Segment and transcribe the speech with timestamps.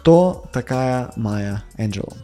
[0.00, 2.16] Кто такая Майя Энджело?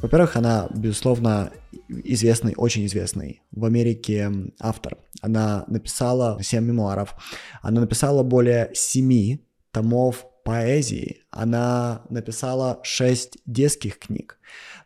[0.00, 1.52] Во-первых, она, безусловно,
[1.90, 4.96] известный, очень известный в Америке автор.
[5.20, 7.14] Она написала 7 мемуаров,
[7.60, 9.40] она написала более 7
[9.72, 14.38] томов поэзии, она написала 6 детских книг,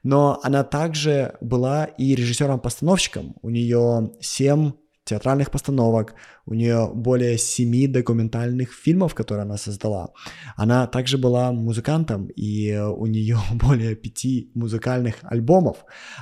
[0.02, 3.36] но она также была и режиссером-постановщиком.
[3.42, 4.72] У нее 7
[5.12, 6.14] театральных постановок,
[6.46, 10.08] у нее более семи документальных фильмов, которые она создала.
[10.56, 15.76] Она также была музыкантом, и у нее более пяти музыкальных альбомов.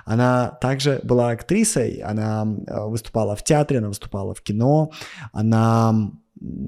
[0.06, 4.90] Она также была актрисой, она э, выступала в театре, она выступала в кино,
[5.32, 6.10] она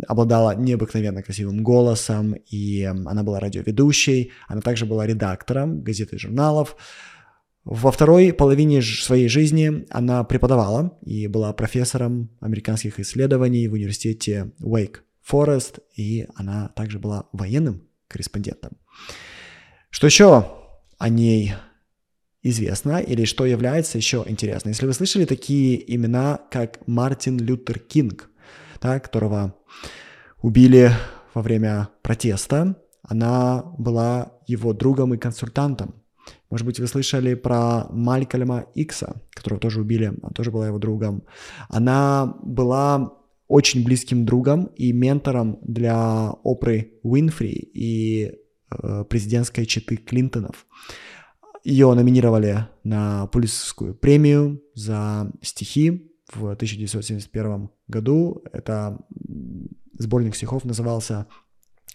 [0.07, 6.77] обладала необыкновенно красивым голосом, и она была радиоведущей, она также была редактором газет и журналов,
[7.65, 14.97] во второй половине своей жизни она преподавала и была профессором американских исследований в университете Wake
[15.29, 18.73] Forest, и она также была военным корреспондентом.
[19.91, 20.49] Что еще
[20.99, 21.55] о ней
[22.43, 24.71] известно или что является еще интересно?
[24.71, 28.29] Если вы слышали такие имена, как Мартин Лютер Кинг,
[28.81, 29.55] да, которого
[30.41, 30.91] убили
[31.33, 36.02] во время протеста, она была его другом и консультантом.
[36.51, 41.23] Может быть, вы слышали про Малькольма Икса, которого тоже убили, она тоже была его другом.
[41.69, 43.13] Она была
[43.49, 48.33] очень близким другом и ментором для Опры Уинфри и
[48.71, 50.67] э, президентской четы Клинтонов.
[51.65, 58.43] Ее номинировали на Пулитцерскую премию за стихи в 1971 году.
[58.53, 58.99] Это
[59.99, 61.27] сборник стихов назывался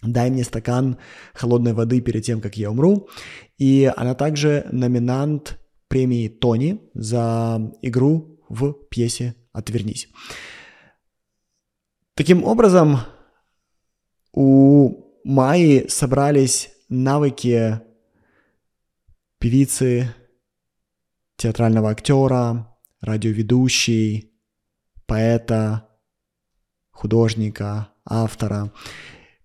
[0.02, 0.98] «Дай мне стакан
[1.34, 3.08] холодной воды перед тем, как я умру».
[3.56, 10.08] И она также номинант премии Тони за игру в пьесе «Отвернись».
[12.14, 12.98] Таким образом,
[14.32, 17.80] у Майи собрались навыки
[19.38, 20.14] певицы,
[21.36, 24.32] театрального актера, радиоведущей,
[25.06, 25.88] поэта,
[26.90, 28.72] художника, автора.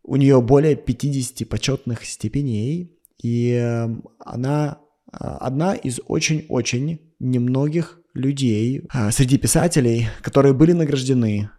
[0.03, 4.79] У нее более 50 почетных степеней, и эм, она
[5.11, 11.49] а, одна из очень-очень немногих людей а, среди писателей, которые были награждены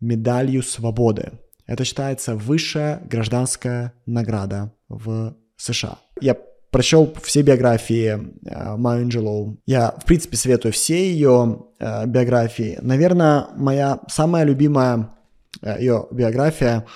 [0.00, 1.32] медалью свободы.
[1.66, 5.98] Это считается высшая гражданская награда в США.
[6.20, 6.36] Я
[6.70, 9.58] прочел все биографии э, Майю Анджелоу.
[9.66, 12.78] Я, в принципе, советую все ее э, биографии.
[12.80, 15.10] Наверное, моя самая любимая
[15.62, 16.86] э, ее биография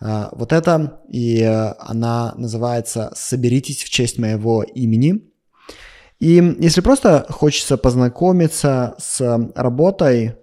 [0.00, 1.42] вот это, и
[1.78, 5.30] она называется «Соберитесь в честь моего имени».
[6.20, 10.36] И если просто хочется познакомиться с работой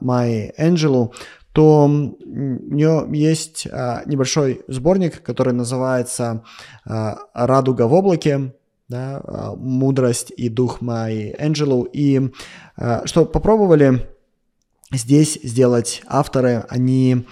[0.00, 1.12] Майи Энджелу,
[1.52, 6.44] то у нее есть а, небольшой сборник, который называется
[6.84, 8.54] «Радуга в облаке»,
[8.88, 9.22] да,
[9.56, 11.84] «Мудрость и дух Майи Энджелу».
[11.84, 12.32] И
[13.04, 14.08] что попробовали
[14.92, 17.26] здесь сделать авторы, они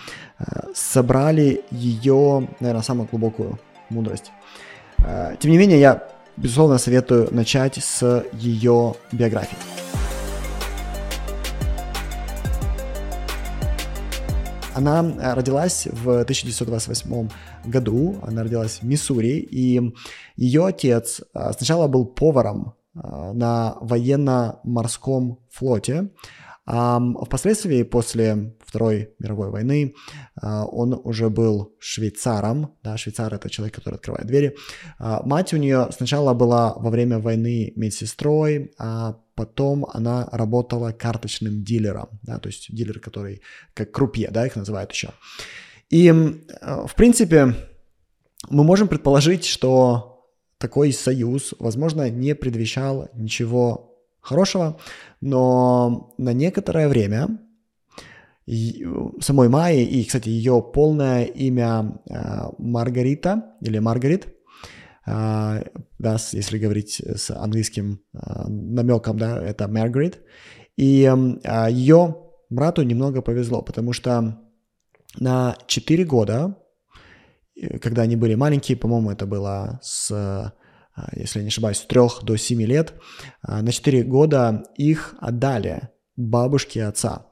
[0.74, 3.58] собрали ее, наверное, самую глубокую
[3.90, 4.30] мудрость.
[5.40, 9.56] Тем не менее, я, безусловно, советую начать с ее биографии.
[14.78, 17.28] Она э, родилась в 1928
[17.64, 19.92] году, она родилась в Миссури, и
[20.36, 26.10] ее отец э, сначала был поваром э, на военно-морском флоте,
[26.68, 29.94] впоследствии, после Второй мировой войны,
[30.42, 32.76] он уже был швейцаром.
[32.82, 34.54] Да, швейцар— это человек, который открывает двери.
[34.98, 42.08] Мать у нее сначала была во время войны медсестрой, а потом она работала карточным дилером,
[42.22, 43.40] да, то есть дилер, который
[43.72, 45.10] как крупье, да, их называют еще.
[45.88, 47.54] И, в принципе,
[48.50, 50.26] мы можем предположить, что
[50.58, 53.87] такой союз, возможно, не предвещал ничего
[54.20, 54.78] хорошего,
[55.20, 57.38] но на некоторое время
[59.20, 64.34] самой Майи, и, кстати, ее полное имя э, Маргарита или Маргарит,
[65.10, 65.62] а,
[65.98, 70.20] да, если говорить с английским намеком, да, это Маргарет.
[70.76, 71.04] И
[71.44, 72.16] а, ее
[72.50, 74.38] брату немного повезло, потому что
[75.18, 76.58] на 4 года,
[77.80, 80.52] когда они были маленькие, по-моему, это было с,
[81.14, 82.94] если я не ошибаюсь, с 3 до 7 лет,
[83.42, 87.26] на 4 года их отдали бабушке отца.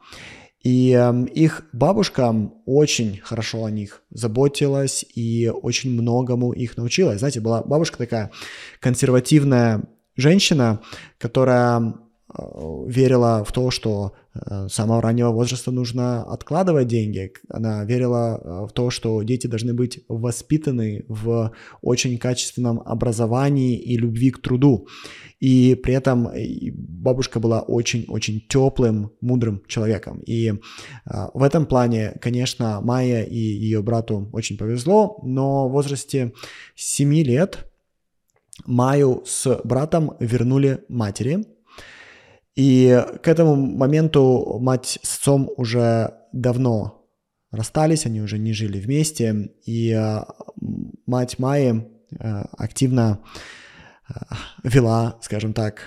[0.67, 2.35] И э, их бабушка
[2.65, 7.21] очень хорошо о них заботилась и очень многому их научилась.
[7.21, 8.33] Знаете, была бабушка такая
[8.81, 9.85] консервативная
[10.17, 10.81] женщина,
[11.19, 11.95] которая
[12.29, 17.33] верила в то, что с самого раннего возраста нужно откладывать деньги.
[17.49, 21.53] Она верила в то, что дети должны быть воспитаны в
[21.83, 24.89] очень качественном образовании и любви к труду.
[25.39, 26.31] И при этом
[26.75, 30.21] бабушка была очень-очень теплым, мудрым человеком.
[30.27, 30.53] И
[31.05, 36.33] в этом плане, конечно, Майя и ее брату очень повезло, но в возрасте
[36.75, 37.71] 7 лет
[38.65, 41.47] Майю с братом вернули матери–
[42.57, 47.07] и к этому моменту мать с отцом уже давно
[47.51, 50.25] расстались, они уже не жили вместе, и э,
[51.07, 51.87] мать Майи
[52.19, 53.21] э, активно
[54.09, 54.15] э,
[54.65, 55.81] вела, скажем так,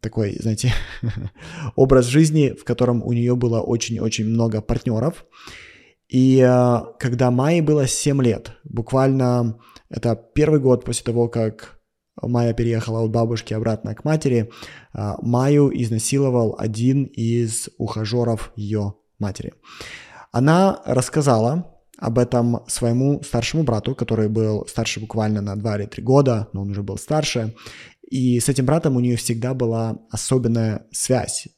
[0.00, 0.72] такой, знаете,
[1.76, 5.24] образ жизни, в котором у нее было очень-очень много партнеров.
[6.08, 6.40] И
[6.98, 11.79] когда Майе было 7 лет, буквально это первый год после того, как
[12.22, 14.50] Майя переехала от бабушки обратно к матери,
[14.92, 19.52] а, Майю изнасиловал один из ухажеров ее матери.
[20.32, 21.66] Она рассказала
[21.98, 26.62] об этом своему старшему брату, который был старше буквально на 2 или 3 года, но
[26.62, 27.54] он уже был старше.
[28.10, 31.48] И с этим братом у нее всегда была особенная связь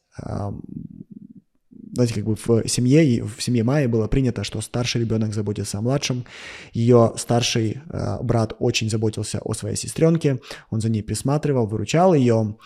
[1.93, 5.81] знаете, как бы в семье, в семье Майи было принято, что старший ребенок заботится о
[5.81, 6.25] младшем.
[6.73, 10.39] Ее старший э, брат очень заботился о своей сестренке,
[10.71, 12.57] он за ней присматривал, выручал ее.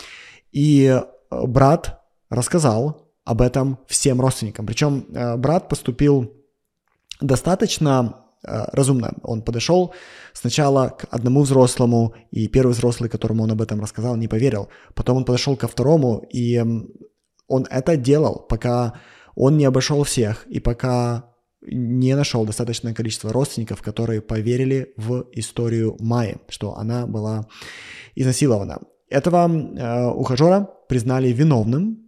[0.53, 1.01] И э,
[1.45, 4.65] брат рассказал об этом всем родственникам.
[4.65, 6.31] Причем э, брат поступил
[7.19, 9.13] достаточно э, разумно.
[9.23, 9.93] Он подошел
[10.31, 14.69] сначала к одному взрослому, и первый взрослый, которому он об этом рассказал, не поверил.
[14.95, 16.63] Потом он подошел ко второму, и
[17.49, 18.93] он это делал, пока
[19.37, 21.31] он не обошел всех, и пока
[21.61, 27.47] не нашел достаточное количество родственников, которые поверили в историю Майи, что она была
[28.15, 28.79] изнасилована.
[29.09, 31.99] Этого э, ухажера признали виновным,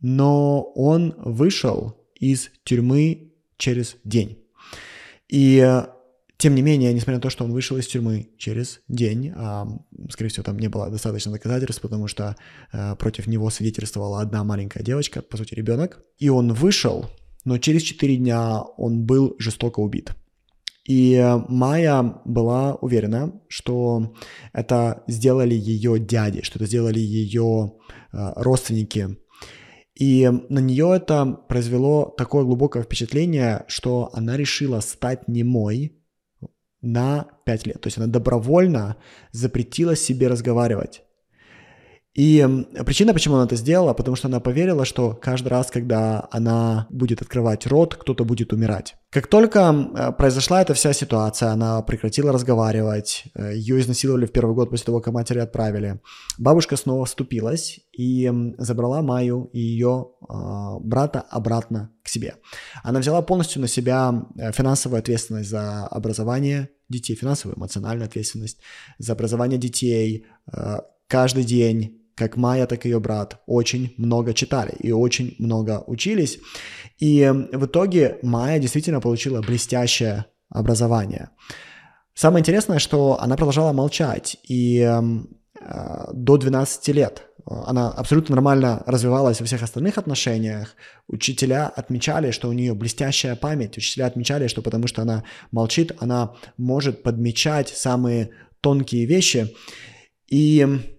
[0.00, 4.44] но он вышел из тюрьмы через день.
[5.28, 5.66] И
[6.36, 9.66] тем не менее, несмотря на то, что он вышел из тюрьмы через день, а,
[10.10, 12.36] скорее всего, там не было достаточно доказательств, потому что
[12.72, 17.06] а, против него свидетельствовала одна маленькая девочка, по сути, ребенок, и он вышел,
[17.44, 20.12] но через 4 дня он был жестоко убит.
[20.86, 24.14] И Майя была уверена, что
[24.52, 27.72] это сделали ее дяди, что это сделали ее
[28.12, 29.16] э, родственники.
[29.94, 36.03] И на нее это произвело такое глубокое впечатление, что она решила стать немой
[36.84, 37.80] на 5 лет.
[37.80, 38.96] То есть она добровольно
[39.32, 41.02] запретила себе разговаривать.
[42.14, 42.46] И
[42.86, 47.20] причина, почему она это сделала, потому что она поверила, что каждый раз, когда она будет
[47.22, 48.94] открывать рот, кто-то будет умирать.
[49.10, 54.70] Как только произошла эта вся ситуация, она прекратила разговаривать, э, ее изнасиловали в первый год
[54.70, 56.00] после того, как матери отправили.
[56.38, 62.34] Бабушка снова вступилась и забрала Майю и ее а, брата обратно к себе.
[62.82, 68.58] Она взяла полностью на себя э, финансовую ответственность за образование детей, финансовую, эмоциональную ответственность
[68.98, 70.26] за образование детей.
[71.08, 76.38] Каждый день как Майя, так и ее брат, очень много читали и очень много учились.
[76.98, 81.30] И в итоге Майя действительно получила блестящее образование.
[82.14, 85.02] Самое интересное, что она продолжала молчать, и э,
[85.60, 90.74] до 12 лет она абсолютно нормально развивалась во всех остальных отношениях.
[91.08, 93.76] Учителя отмечали, что у нее блестящая память.
[93.76, 98.30] Учителя отмечали, что потому что она молчит, она может подмечать самые
[98.62, 99.54] тонкие вещи.
[100.28, 100.94] И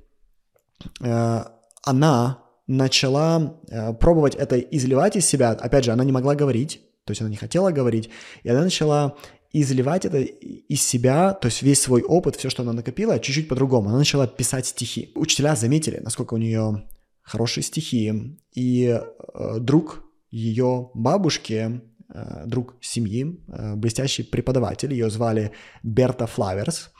[1.01, 1.43] Э,
[1.83, 5.51] она начала э, пробовать это изливать из себя.
[5.51, 8.09] Опять же, она не могла говорить, то есть она не хотела говорить,
[8.43, 9.15] и она начала
[9.61, 13.89] изливать это из себя, то есть весь свой опыт, все, что она накопила, чуть-чуть по-другому.
[13.89, 15.11] Она начала писать стихи.
[15.15, 16.87] Учителя заметили, насколько у нее
[17.21, 18.99] хорошие стихи, и
[19.33, 25.51] э, друг ее бабушки, э, друг семьи, э, блестящий преподаватель, ее звали
[25.83, 26.91] Берта Флаверс,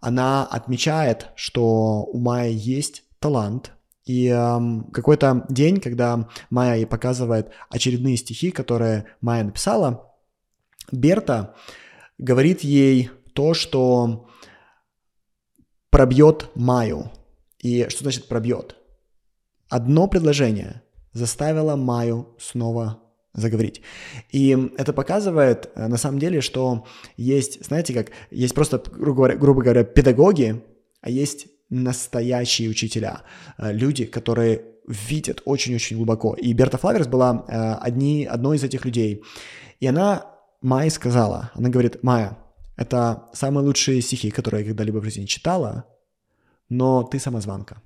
[0.00, 3.72] она отмечает, что у Майи есть талант.
[4.04, 10.12] И эм, какой-то день, когда Майя ей показывает очередные стихи, которые Майя написала,
[10.92, 11.54] Берта
[12.18, 14.28] говорит ей то, что
[15.90, 17.10] пробьет Майю.
[17.58, 18.76] И что значит пробьет?
[19.68, 20.82] Одно предложение
[21.12, 23.82] заставило Майю снова заговорить.
[24.30, 29.36] И это показывает, э, на самом деле, что есть, знаете, как, есть просто, грубо говоря,
[29.36, 30.62] грубо говоря педагоги,
[31.02, 33.22] а есть настоящие учителя,
[33.58, 36.34] э, люди, которые видят очень-очень глубоко.
[36.34, 39.22] И Берта Флаверс была э, одни, одной из этих людей.
[39.80, 42.38] И она Майе сказала, она говорит, Майя,
[42.76, 45.86] это самые лучшие стихи, которые я когда-либо в жизни читала,
[46.68, 47.82] но ты самозванка.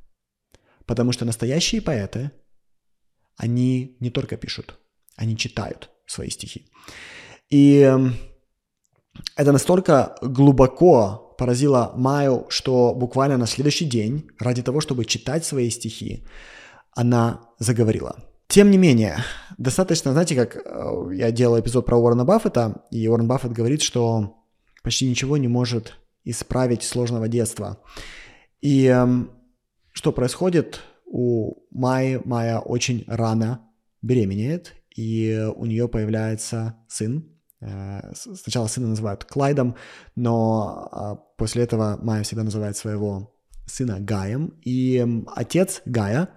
[0.87, 2.31] Потому что настоящие поэты,
[3.37, 4.79] они не только пишут,
[5.17, 6.67] они читают свои стихи.
[7.49, 8.15] И эм,
[9.37, 15.71] это настолько глубоко поразило Майю, что буквально на следующий день, ради того, чтобы читать свои
[15.71, 16.25] стихи,
[16.93, 18.30] она заговорила.
[18.51, 19.19] Тем не менее,
[19.59, 24.43] достаточно, знаете, как э, я делал эпизод про Уоррена Баффета, и Уоррен Баффет говорит, что
[24.83, 27.79] почти ничего не может исправить сложного детства.
[28.61, 29.31] И эм,
[29.93, 30.81] что происходит?
[31.07, 33.71] У Майи, Майя очень рано
[34.03, 37.31] беременеет, и у нее появляется сын.
[37.61, 39.77] Э, сначала сына называют Клайдом,
[40.17, 43.33] но а, после этого Майя всегда называет своего
[43.67, 44.59] сына Гаем.
[44.63, 46.31] И эм, отец Гая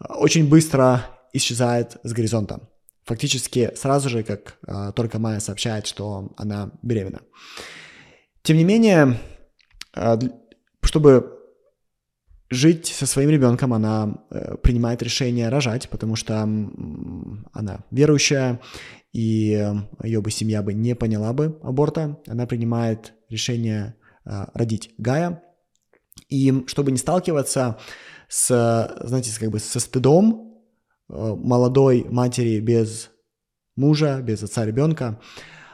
[0.00, 2.68] э, очень быстро исчезает с горизонта.
[3.04, 7.20] Фактически сразу же, как э, только Майя сообщает, что она беременна.
[8.42, 9.18] Тем не менее,
[10.82, 11.42] чтобы
[12.52, 18.60] жить со своим ребенком, она э, принимает решение рожать, потому что она верующая,
[19.12, 19.72] и
[20.02, 22.18] ее бы семья бы не поняла бы аборта.
[22.26, 25.42] Она принимает решение э, родить Гая.
[26.28, 27.78] И чтобы не сталкиваться
[28.28, 28.48] с,
[29.02, 30.51] знаете, как бы со стыдом э,
[31.12, 33.10] молодой матери без
[33.76, 35.20] мужа, без отца ребенка,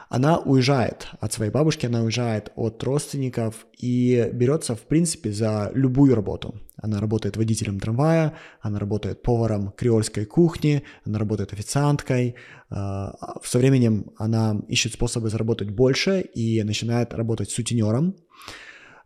[0.09, 6.15] она уезжает от своей бабушки, она уезжает от родственников и берется, в принципе, за любую
[6.15, 6.59] работу.
[6.77, 12.35] Она работает водителем трамвая, она работает поваром креольской кухни, она работает официанткой.
[12.71, 18.15] А, со временем она ищет способы заработать больше и начинает работать сутенером.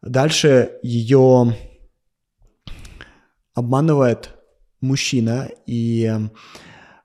[0.01, 1.53] Дальше ее
[3.53, 4.32] обманывает
[4.83, 6.11] мужчина, и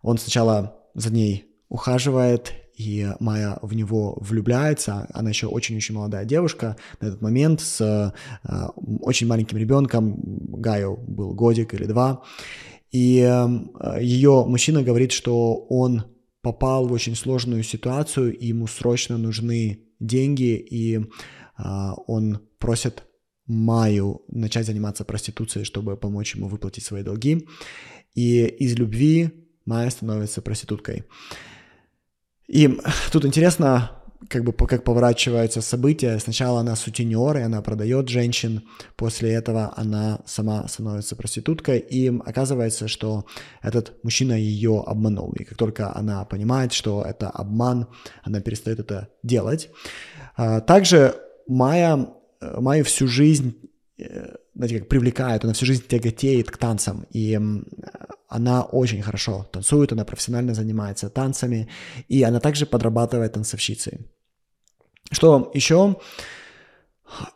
[0.02, 5.08] он сначала за ней ухаживает, и Майя в него влюбляется.
[5.12, 8.68] Она еще очень-очень молодая девушка на этот момент с э,
[9.00, 10.14] очень маленьким ребенком.
[10.60, 12.22] Гаю был годик или два.
[12.92, 16.04] И э, ее мужчина говорит, что он
[16.40, 21.02] попал в очень сложную ситуацию, ему срочно нужны деньги, и э,
[22.06, 23.07] он просит
[23.48, 27.48] Майю начать заниматься проституцией, чтобы помочь ему выплатить свои долги.
[28.14, 29.30] И из любви
[29.64, 31.04] Майя становится проституткой.
[32.46, 32.78] И
[33.12, 36.18] тут интересно, как бы как поворачиваются события.
[36.18, 38.62] Сначала она сутенер, и она продает женщин.
[38.96, 41.78] После этого она сама становится проституткой.
[41.78, 43.26] И оказывается, что
[43.62, 45.32] этот мужчина ее обманул.
[45.32, 47.86] И как только она понимает, что это обман,
[48.22, 49.70] она перестает это делать.
[50.36, 51.14] А, также
[51.46, 52.08] Майя,
[52.40, 53.56] э, Майя всю жизнь
[53.98, 57.38] э, знаете, как привлекает, она всю жизнь тяготеет к танцам, и
[58.28, 61.68] она очень хорошо танцует, она профессионально занимается танцами,
[62.08, 64.00] и она также подрабатывает танцовщицей.
[65.12, 65.96] Что еще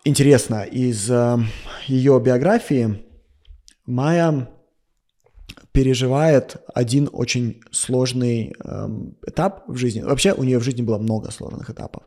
[0.04, 1.38] интересно из э,
[1.86, 3.02] ее биографии,
[3.86, 4.48] Майя
[5.72, 8.88] переживает один очень сложный э,
[9.26, 10.02] этап в жизни.
[10.02, 12.02] Вообще у нее в жизни было много сложных этапов.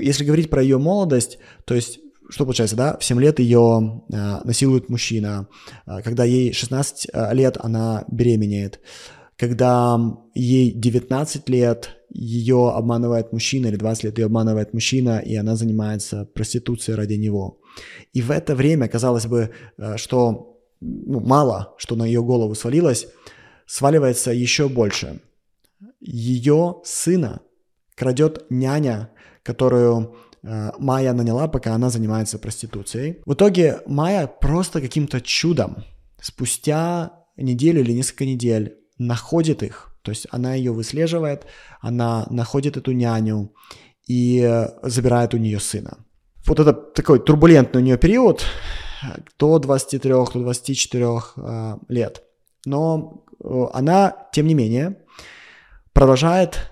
[0.00, 2.00] Если говорить про ее молодость, то есть
[2.30, 5.48] что получается, да, в 7 лет ее э, насилует мужчина,
[5.86, 8.80] э, когда ей 16 э, лет, она беременеет,
[9.36, 9.98] когда
[10.34, 16.24] ей 19 лет, ее обманывает мужчина, или 20 лет ее обманывает мужчина, и она занимается
[16.34, 17.60] проституцией ради него.
[18.12, 20.49] И в это время, казалось бы, э, что
[20.80, 23.06] ну, мало, что на ее голову свалилось,
[23.66, 25.20] сваливается еще больше.
[26.00, 27.40] Ее сына
[27.94, 29.10] крадет няня,
[29.42, 33.18] которую Э, Майя наняла, пока она занимается проституцией.
[33.26, 35.84] В итоге Майя просто каким-то чудом
[36.20, 39.94] спустя неделю или несколько недель находит их.
[40.02, 41.46] То есть она ее выслеживает,
[41.80, 43.52] она находит эту няню
[44.06, 45.98] и забирает у нее сына.
[46.46, 48.44] Вот это такой турбулентный у нее период,
[49.38, 52.22] до 23, до 24 э, лет.
[52.64, 54.98] Но э, она, тем не менее,
[55.92, 56.70] продолжает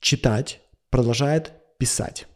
[0.00, 2.26] читать, продолжает писать.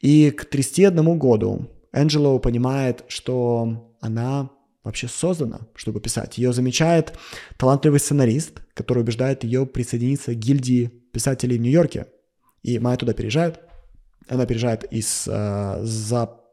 [0.00, 4.50] И к 31 году Энджело понимает, что она
[4.84, 6.38] вообще создана, чтобы писать.
[6.38, 7.18] Ее замечает
[7.58, 12.06] талантливый сценарист, который убеждает ее присоединиться к гильдии писателей в Нью-Йорке.
[12.62, 13.60] И Майя туда переезжает.
[14.28, 15.80] Она переезжает из э,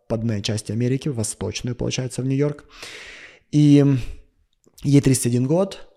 [0.04, 2.66] западной части Америки, восточную, получается, в Нью-Йорк.
[3.52, 3.84] И
[4.84, 5.88] ей 31 год,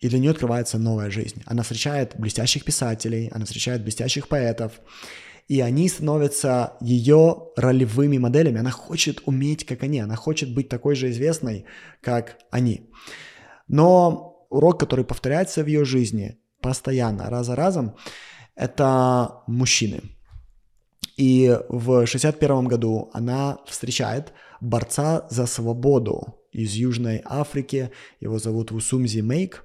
[0.00, 1.42] и для нее открывается новая жизнь.
[1.46, 4.72] Она встречает блестящих писателей, она встречает блестящих поэтов
[5.48, 8.60] и они становятся ее ролевыми моделями.
[8.60, 11.64] Она хочет уметь, как они, она хочет быть такой же известной,
[12.00, 12.90] как они.
[13.68, 17.96] Но урок, который повторяется в ее жизни постоянно, раз за разом,
[18.54, 20.00] это мужчины.
[21.16, 27.90] И в 61 году она встречает борца за свободу из Южной Африки,
[28.20, 29.64] его зовут Усумзи Мейк,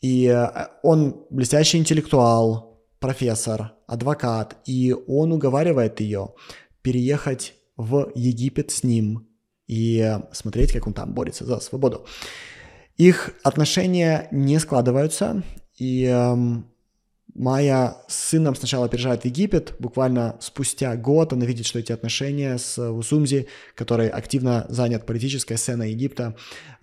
[0.00, 6.34] и э, он блестящий интеллектуал, профессор, адвокат, и он уговаривает ее
[6.82, 9.28] переехать в Египет с ним
[9.66, 12.06] и смотреть, как он там борется за свободу.
[12.96, 15.42] Их отношения не складываются,
[15.76, 16.71] и эм,
[17.34, 22.58] Майя с сыном сначала переезжает в Египет, буквально спустя год она видит, что эти отношения
[22.58, 26.36] с Усумзи, который активно занят политической сценой Египта,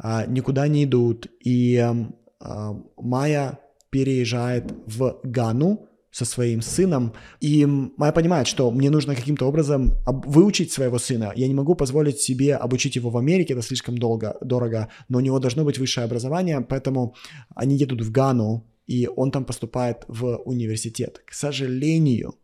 [0.04, 3.60] э, никуда не идут, и эм, э, Майя
[3.92, 10.72] переезжает в Гану, со своим сыном, и Майя понимает, что мне нужно каким-то образом выучить
[10.72, 11.32] своего сына.
[11.36, 15.22] Я не могу позволить себе обучить его в Америке, это слишком долго, дорого, но у
[15.22, 17.14] него должно быть высшее образование, поэтому
[17.56, 21.22] они едут в Гану, и он там поступает в университет.
[21.26, 22.36] К сожалению,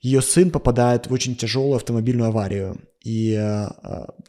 [0.00, 3.68] ее сын попадает в очень тяжелую автомобильную аварию, и э,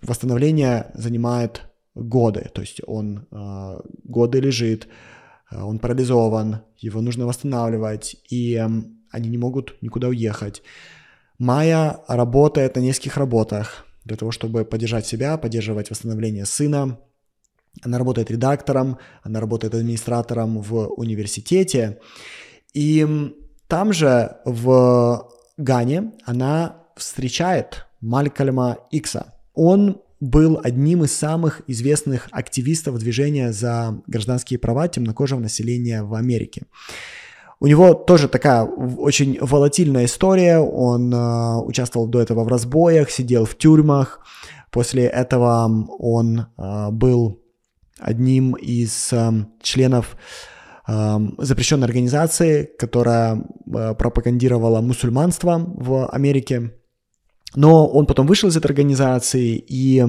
[0.02, 1.62] восстановление занимает
[1.96, 4.88] годы, то есть он э, годы лежит,
[5.52, 10.64] Э, он парализован, его нужно восстанавливать, и эм, они не могут никуда уехать.
[11.38, 17.00] Майя работает на нескольких работах для того, чтобы поддержать себя, поддерживать восстановление сына.
[17.84, 22.00] Она работает редактором, она работает администратором в университете.
[22.74, 23.34] И
[23.68, 29.34] там же в Гане она встречает Малькольма Икса.
[29.54, 36.68] Он был одним из самых известных активистов движения за гражданские права темнокожего населения в Америке.
[37.60, 40.60] У него тоже такая очень волатильная история.
[40.60, 44.26] Он э, участвовал до этого в разбоях, сидел в тюрьмах.
[44.72, 47.41] После этого он э, был
[48.02, 49.32] одним из э,
[49.62, 50.18] членов
[50.88, 56.74] э, запрещенной организации, которая э, пропагандировала мусульманство в Америке.
[57.56, 60.04] Но он потом вышел из этой организации и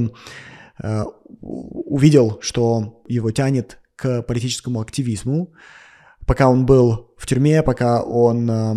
[0.83, 1.05] э,
[1.41, 5.53] увидел, что его тянет к политическому активизму.
[6.27, 8.75] Пока он был в тюрьме, пока он, э,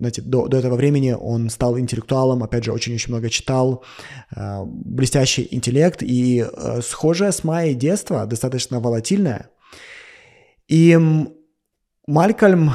[0.00, 3.84] знаете, до, до этого времени он стал интеллектуалом, опять же, очень-очень много читал,
[4.34, 9.50] э, блестящий интеллект и э, схожее с Майей детства, достаточно волатильное.
[10.68, 10.98] И
[12.06, 12.72] Малькольм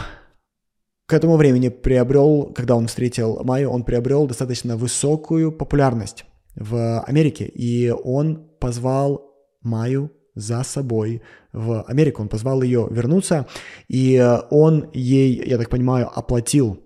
[1.08, 7.46] к этому времени приобрел, когда он встретил Майю, он приобрел достаточно высокую популярность в Америке,
[7.46, 11.22] и он позвал Майю за собой
[11.54, 12.22] в Америку.
[12.22, 13.48] Он позвал ее вернуться,
[13.88, 14.22] и
[14.52, 16.85] он ей, я так понимаю, оплатил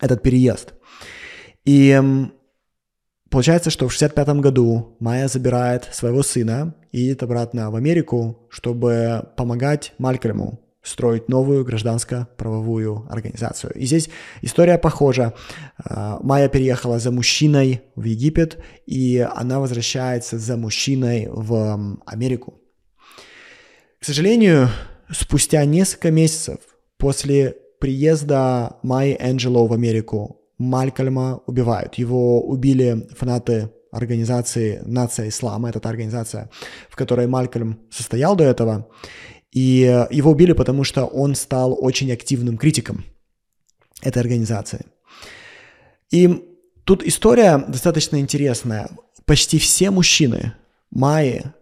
[0.00, 0.74] этот переезд.
[1.64, 2.00] И
[3.30, 9.28] получается, что в 65 году Майя забирает своего сына и едет обратно в Америку, чтобы
[9.36, 13.72] помогать Малькольму строить новую гражданско-правовую организацию.
[13.74, 14.08] И здесь
[14.42, 15.34] история похожа.
[15.84, 22.60] А, Майя переехала за мужчиной в Египет, и она возвращается за мужчиной в Америку.
[24.00, 24.68] К сожалению,
[25.10, 26.58] спустя несколько месяцев
[26.96, 31.94] после приезда Майи Энджело в Америку Малькольма убивают.
[31.94, 36.50] Его убили фанаты организации «Нация Ислама», это та организация,
[36.90, 38.88] в которой Малькольм состоял до этого.
[39.50, 43.04] И э, его убили, потому что он стал очень активным критиком
[44.02, 44.86] этой организации.
[46.10, 46.44] И
[46.84, 48.90] тут история достаточно интересная.
[49.24, 50.52] Почти все мужчины
[50.90, 51.52] Майи,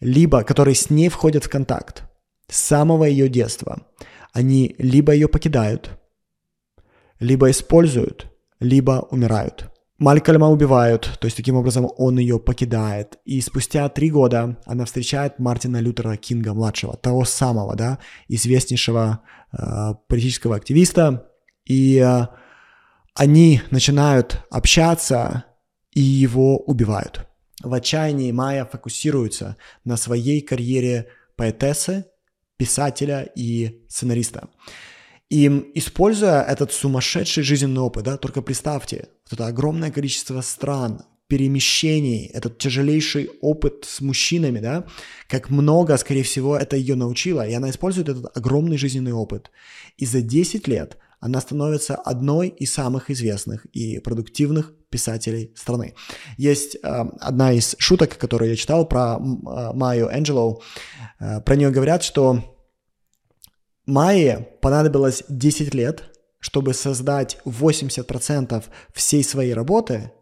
[0.00, 2.04] либо которые с ней входят в контакт
[2.48, 3.86] с самого ее детства,
[4.34, 5.98] они либо ее покидают,
[7.20, 8.26] либо используют,
[8.60, 9.70] либо умирают.
[9.98, 13.18] Малькольма убивают, то есть таким образом он ее покидает.
[13.24, 19.20] И спустя три года она встречает Мартина Лютера Кинга младшего, того самого, да, известнейшего
[19.52, 21.28] э, политического активиста.
[21.64, 22.26] И э,
[23.14, 25.44] они начинают общаться
[25.92, 27.24] и его убивают.
[27.62, 32.06] В отчаянии Майя фокусируется на своей карьере поэтессы,
[32.64, 34.48] писателя и сценариста.
[35.28, 42.26] И используя этот сумасшедший жизненный опыт, да, только представьте, вот это огромное количество стран, перемещений,
[42.26, 44.86] этот тяжелейший опыт с мужчинами, да,
[45.28, 49.50] как много, скорее всего, это ее научило, и она использует этот огромный жизненный опыт.
[49.98, 55.94] И за 10 лет она становится одной из самых известных и продуктивных писателей страны.
[56.38, 56.78] Есть э,
[57.20, 60.62] одна из шуток, которую я читал про э, Майю Энджелоу.
[61.20, 62.53] Э, про нее говорят, что
[63.86, 66.04] Майе понадобилось 10 лет,
[66.40, 70.12] чтобы создать 80% всей своей работы,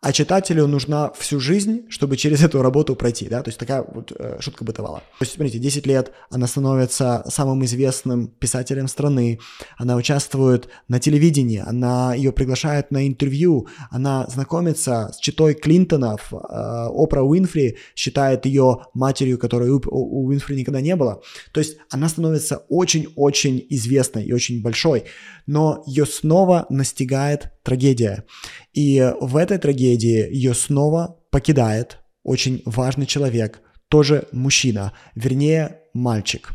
[0.00, 4.12] а читателю нужна всю жизнь, чтобы через эту работу пройти, да, то есть такая вот
[4.16, 4.98] э, шутка бытовала.
[5.18, 9.40] То есть, смотрите, 10 лет она становится самым известным писателем страны,
[9.76, 16.36] она участвует на телевидении, она ее приглашает на интервью, она знакомится с читой Клинтонов, э,
[16.38, 21.22] Опра Уинфри считает ее матерью, которой у, у Уинфри никогда не было.
[21.52, 25.04] То есть она становится очень-очень известной и очень большой,
[25.46, 28.24] но ее снова настигает трагедия.
[28.72, 36.52] И в этой трагедии ее снова покидает очень важный человек, тоже мужчина, вернее мальчик.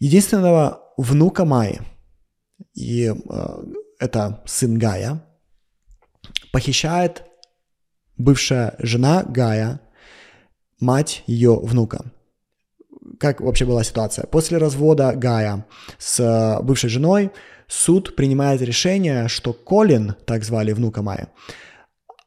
[0.00, 1.80] Единственного внука Майи,
[2.74, 3.14] и э,
[4.00, 5.24] это сын Гая,
[6.52, 7.22] похищает
[8.16, 9.80] бывшая жена Гая,
[10.80, 12.04] мать ее внука.
[13.20, 14.26] Как вообще была ситуация?
[14.26, 15.66] После развода Гая
[15.98, 17.30] с бывшей женой
[17.68, 21.28] суд принимает решение, что Колин, так звали внука Майя,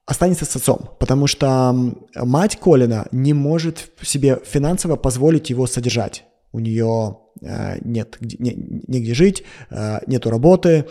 [0.05, 1.73] останется с отцом, потому что
[2.15, 6.25] мать Колина не может себе финансово позволить его содержать.
[6.51, 8.53] У нее э, нет не,
[8.87, 10.85] негде жить, э, нету работы,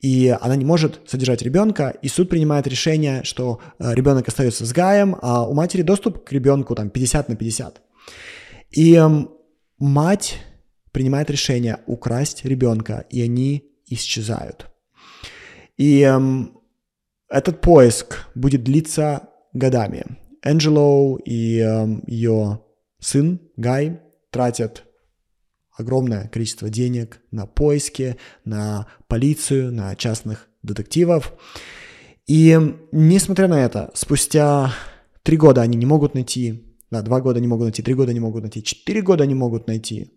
[0.00, 4.72] и она не может содержать ребенка, и суд принимает решение, что э, ребенок остается с
[4.72, 7.80] Гаем, а у матери доступ к ребенку там 50 на 50.
[8.72, 9.26] И э,
[9.78, 10.38] мать
[10.90, 14.66] принимает решение украсть ребенка, и они исчезают.
[15.76, 16.58] И эм,
[17.28, 20.18] этот поиск будет длиться годами.
[20.42, 22.60] Энджело и эм, ее
[22.98, 24.84] сын Гай тратят
[25.76, 31.34] огромное количество денег на поиски, на полицию, на частных детективов.
[32.26, 32.58] И
[32.92, 34.72] несмотря на это, спустя
[35.22, 38.20] три года они не могут найти, да, два года не могут найти, три года не
[38.20, 40.12] могут найти, четыре года не могут найти.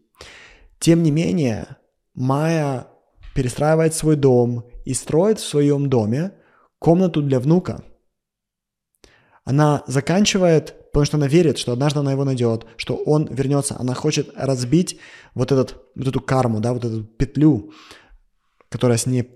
[0.79, 1.77] Тем не менее,
[2.13, 2.87] Майя
[3.33, 6.33] перестраивает свой дом и строит в своем доме
[6.79, 7.83] комнату для внука.
[9.43, 13.75] Она заканчивает, потому что она верит, что однажды она его найдет, что он вернется.
[13.79, 14.99] Она хочет разбить
[15.33, 17.73] вот, этот, вот эту карму, да, вот эту петлю,
[18.69, 19.29] которая с ней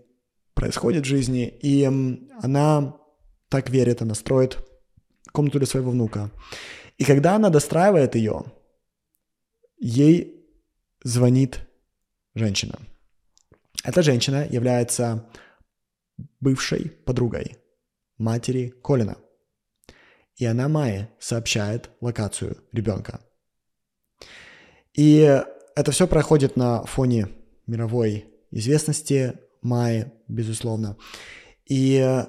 [0.53, 1.47] происходит в жизни.
[1.47, 1.83] И
[2.41, 2.95] она
[3.49, 4.57] так верит, она строит
[5.31, 6.31] комнату для своего внука.
[6.97, 8.45] И когда она достраивает ее,
[9.79, 10.45] ей
[11.03, 11.67] звонит
[12.35, 12.77] женщина–
[13.83, 15.29] эта женщина является
[16.39, 17.57] бывшей подругой
[18.17, 19.17] матери Колина.
[20.35, 23.19] И она Майе сообщает локацию ребенка.
[24.93, 25.43] И
[25.75, 27.27] это все проходит на фоне
[27.67, 30.97] мировой известности Майи, безусловно.
[31.65, 32.25] И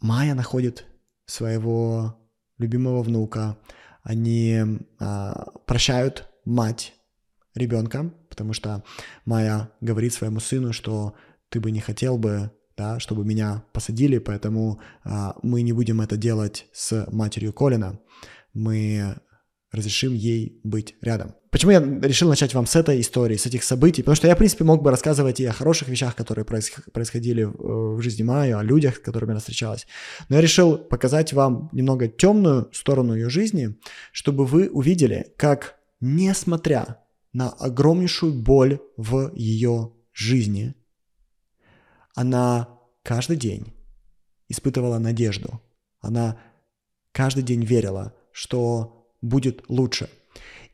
[0.00, 0.86] Майя находит
[1.26, 2.18] своего
[2.58, 3.58] любимого внука.
[4.02, 4.60] Они
[4.98, 6.94] а, прощают мать
[7.58, 8.82] ребенка, потому что
[9.24, 11.14] Майя говорит своему сыну, что
[11.48, 16.16] ты бы не хотел бы, да, чтобы меня посадили, поэтому а, мы не будем это
[16.16, 17.98] делать с матерью Колина.
[18.54, 19.16] Мы
[19.72, 21.34] разрешим ей быть рядом.
[21.50, 24.02] Почему я решил начать вам с этой истории, с этих событий?
[24.02, 28.00] Потому что я, в принципе, мог бы рассказывать и о хороших вещах, которые происходили в
[28.00, 29.86] жизни Майи, о людях, с которыми она встречалась.
[30.28, 33.76] Но я решил показать вам немного темную сторону ее жизни,
[34.12, 36.98] чтобы вы увидели, как, несмотря
[37.32, 40.74] на огромнейшую боль в ее жизни,
[42.14, 42.68] она
[43.02, 43.72] каждый день
[44.48, 45.60] испытывала надежду.
[46.00, 46.38] Она
[47.12, 50.08] каждый день верила, что будет лучше.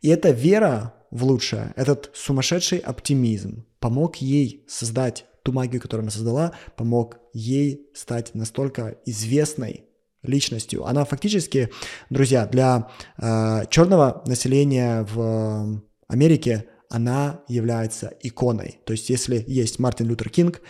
[0.00, 6.10] И эта вера в лучшее, этот сумасшедший оптимизм помог ей создать ту магию, которую она
[6.10, 9.84] создала, помог ей стать настолько известной
[10.22, 10.86] личностью.
[10.86, 11.70] Она фактически,
[12.10, 12.88] друзья, для
[13.18, 18.80] э, черного населения в Америке она является иконой.
[18.84, 20.60] То есть если есть Мартин Лютер Кинг,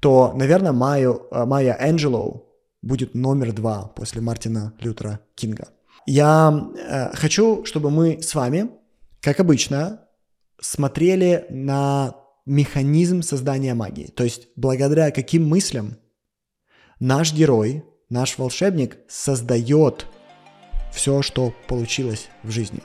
[0.00, 2.48] то, наверное, Майя, Майя Энджелоу
[2.82, 5.68] будет номер два после Мартина Лютера Кинга.
[6.06, 8.70] Я э, хочу, чтобы мы с вами,
[9.20, 10.04] как обычно,
[10.60, 12.14] смотрели на
[12.46, 14.06] механизм создания магии.
[14.06, 15.98] То есть благодаря каким мыслям
[16.98, 20.06] наш герой, наш волшебник создает
[20.92, 22.80] все, что получилось в жизни.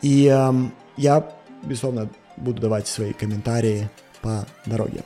[0.00, 3.88] И эм, я, безусловно, буду давать свои комментарии
[4.20, 5.02] по дороге.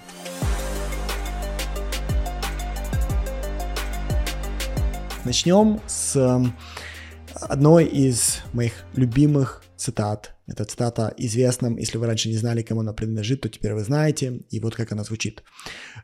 [5.25, 6.17] Начнем с
[7.35, 10.35] одной из моих любимых цитат.
[10.47, 14.43] Эта цитата известна, если вы раньше не знали, кому она принадлежит, то теперь вы знаете,
[14.51, 15.45] и вот как она звучит.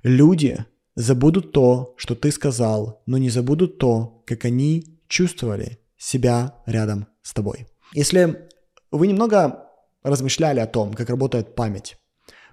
[0.05, 7.09] «Люди забудут то, что ты сказал, но не забудут то, как они чувствовали себя рядом
[7.23, 7.67] с тобой».
[7.93, 8.49] Если
[8.93, 9.70] вы немного
[10.03, 11.97] размышляли о том, как работает память,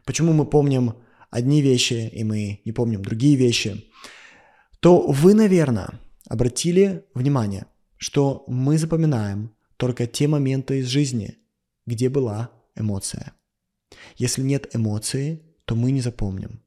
[0.05, 0.95] почему мы помним
[1.29, 3.85] одни вещи и мы не помним другие вещи,
[4.79, 7.65] то вы, наверное, обратили внимание,
[7.97, 11.37] что мы запоминаем только те моменты из жизни,
[11.85, 13.33] где была эмоция.
[14.15, 16.61] Если нет эмоции, то мы не запомним.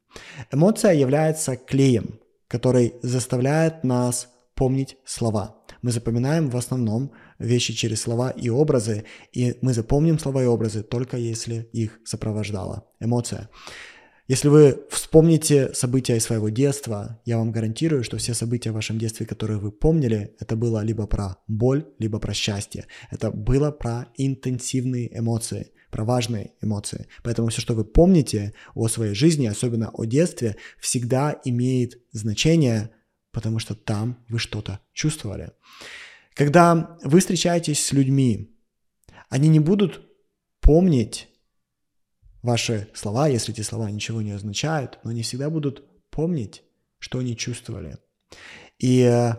[0.50, 5.56] Эмоция является клеем, который заставляет нас помнить слова.
[5.82, 10.82] Мы запоминаем в основном вещи через слова и образы, и мы запомним слова и образы
[10.82, 13.48] только если их сопровождала эмоция.
[14.28, 18.96] Если вы вспомните события из своего детства, я вам гарантирую, что все события в вашем
[18.96, 22.86] детстве, которые вы помнили, это было либо про боль, либо про счастье.
[23.10, 27.08] Это было про интенсивные эмоции, про важные эмоции.
[27.24, 32.90] Поэтому все, что вы помните о своей жизни, особенно о детстве, всегда имеет значение,
[33.32, 35.50] потому что там вы что-то чувствовали.
[36.34, 38.56] Когда вы встречаетесь с людьми,
[39.28, 40.02] они не будут
[40.60, 41.28] помнить
[42.42, 46.62] ваши слова, если эти слова ничего не означают, но они всегда будут помнить,
[46.98, 47.98] что они чувствовали.
[48.78, 49.34] И э,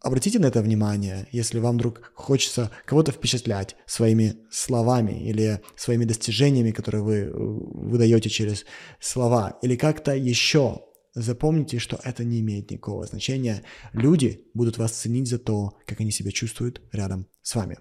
[0.00, 6.72] обратите на это внимание, если вам вдруг хочется кого-то впечатлять своими словами или своими достижениями,
[6.72, 8.64] которые вы э, выдаете через
[9.00, 10.82] слова, или как-то еще.
[11.14, 13.62] Запомните, что это не имеет никакого значения.
[13.92, 17.78] Люди будут вас ценить за то, как они себя чувствуют рядом с вами.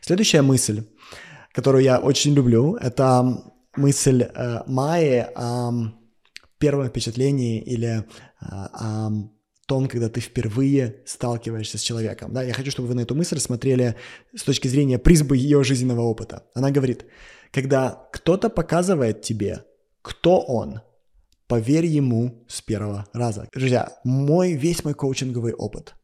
[0.00, 0.84] Следующая мысль
[1.56, 2.76] которую я очень люблю.
[2.76, 3.42] Это
[3.76, 5.72] мысль э, Майи о
[6.58, 8.02] первом впечатлении или э,
[8.40, 9.10] о
[9.66, 12.34] том, когда ты впервые сталкиваешься с человеком.
[12.34, 13.96] Да, я хочу, чтобы вы на эту мысль смотрели
[14.36, 16.42] с точки зрения призбы ее жизненного опыта.
[16.54, 17.06] Она говорит,
[17.52, 19.64] когда кто-то показывает тебе,
[20.02, 20.82] кто он,
[21.46, 23.48] поверь ему с первого раза.
[23.52, 25.94] Друзья, мой весь мой коучинговый опыт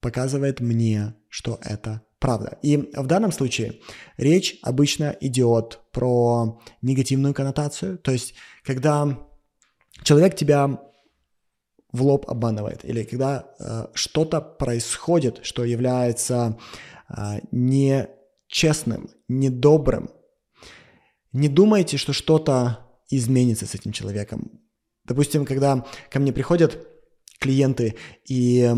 [0.00, 2.58] показывает мне, что это правда.
[2.62, 3.80] И в данном случае
[4.16, 9.18] речь обычно идет про негативную коннотацию, то есть когда
[10.02, 10.80] человек тебя
[11.92, 16.58] в лоб обманывает, или когда э, что-то происходит, что является
[17.08, 20.10] э, нечестным, недобрым,
[21.32, 22.83] не думайте, что что-то
[23.16, 24.60] изменится с этим человеком.
[25.04, 26.86] Допустим, когда ко мне приходят
[27.38, 27.96] клиенты
[28.26, 28.72] и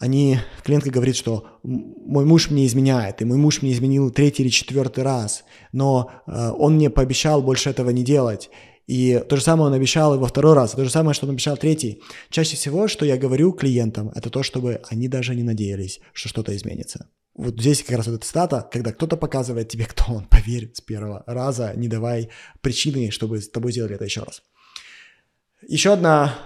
[0.00, 4.50] они, клиентка говорит, что мой муж мне изменяет, и мой муж мне изменил третий или
[4.50, 8.50] четвертый раз, но э, он мне пообещал больше этого не делать.
[8.86, 11.32] И то же самое он обещал и во второй раз, то же самое, что он
[11.32, 12.02] обещал третий.
[12.28, 16.54] Чаще всего, что я говорю клиентам, это то, чтобы они даже не надеялись, что что-то
[16.54, 17.08] изменится.
[17.34, 20.80] Вот здесь как раз вот эта цитата, когда кто-то показывает тебе, кто он, поверь с
[20.80, 24.42] первого раза, не давай причины, чтобы с тобой сделали это еще раз.
[25.66, 26.38] Еще одна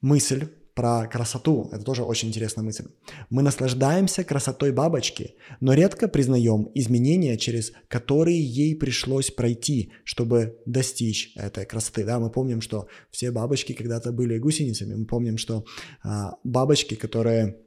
[0.00, 0.48] мысль,
[0.80, 1.68] про красоту.
[1.72, 2.86] Это тоже очень интересная мысль.
[3.28, 11.32] Мы наслаждаемся красотой бабочки, но редко признаем изменения, через которые ей пришлось пройти, чтобы достичь
[11.36, 12.04] этой красоты.
[12.04, 14.94] Да, мы помним, что все бабочки когда-то были гусеницами.
[14.94, 15.64] Мы помним, что
[16.02, 17.58] а, бабочки, которые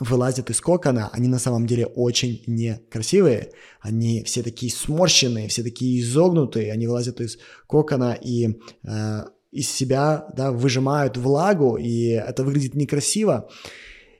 [0.00, 3.52] вылазят из кокона, они на самом деле очень некрасивые.
[3.80, 6.72] Они все такие сморщенные, все такие изогнутые.
[6.72, 13.48] Они вылазят из кокона и э, из себя, да, выжимают влагу, и это выглядит некрасиво.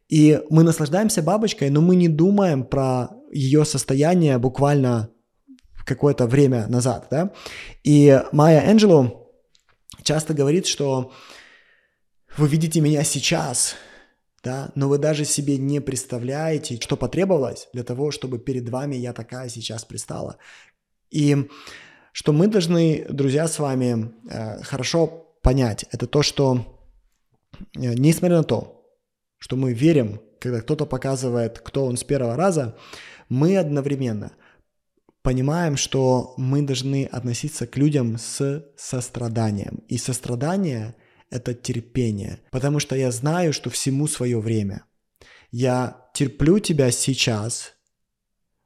[0.08, 5.10] И мы наслаждаемся бабочкой, но мы не думаем про ее состояние буквально
[5.86, 7.32] какое-то время назад, да.
[7.84, 9.28] И Майя Энджело
[10.02, 11.12] часто говорит, что
[12.36, 13.74] вы видите меня сейчас,
[14.42, 19.12] да, но вы даже себе не представляете, что потребовалось для того, чтобы перед вами я
[19.12, 20.38] такая сейчас пристала.
[21.10, 21.48] И
[22.12, 25.06] что мы должны, друзья, с вами э, хорошо
[25.42, 26.78] понять, это то, что
[27.76, 28.82] э, несмотря на то,
[29.38, 32.76] что мы верим, когда кто-то показывает, кто он с первого раза,
[33.28, 34.32] мы одновременно
[35.22, 39.82] понимаем, что мы должны относиться к людям с состраданием.
[39.88, 40.94] И сострадание—
[41.30, 44.84] это терпение, потому что я знаю, что всему свое время.
[45.50, 47.74] Я терплю тебя сейчас,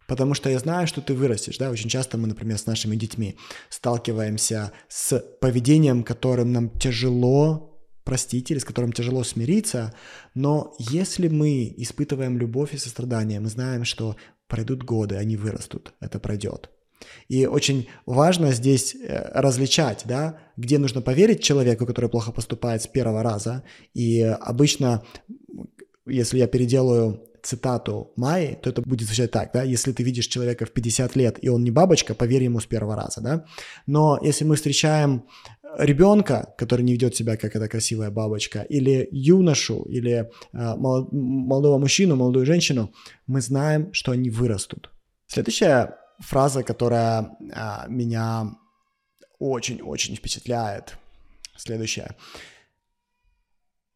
[0.07, 3.39] Потому что я знаю, что ты вырастешь, да, очень часто мы, например, с нашими детьми
[3.71, 7.75] сталкиваемся с поведением, которым нам тяжело
[8.05, 9.95] простить или с которым тяжело смириться,
[10.35, 16.19] но если мы испытываем любовь и сострадание, мы знаем, что пройдут годы, они вырастут, это
[16.19, 16.69] пройдет.
[17.29, 22.87] И очень важно здесь э, различать, да, где нужно поверить человеку, который плохо поступает с
[22.87, 23.63] первого раза.
[23.95, 25.03] И обычно,
[26.07, 30.65] если я переделаю цитату Майи, то это будет звучать так, да, если ты видишь человека
[30.65, 33.45] в 50 лет, и он не бабочка, поверь ему с первого раза, да.
[33.87, 35.25] Но если мы встречаем
[35.79, 42.17] ребенка, который не ведет себя как эта красивая бабочка, или юношу, или э, молодого мужчину,
[42.17, 42.93] молодую женщину,
[43.27, 44.91] мы знаем, что они вырастут.
[45.27, 48.55] Следующая фраза, которая э, меня
[49.39, 50.97] очень-очень впечатляет,
[51.57, 52.17] следующая.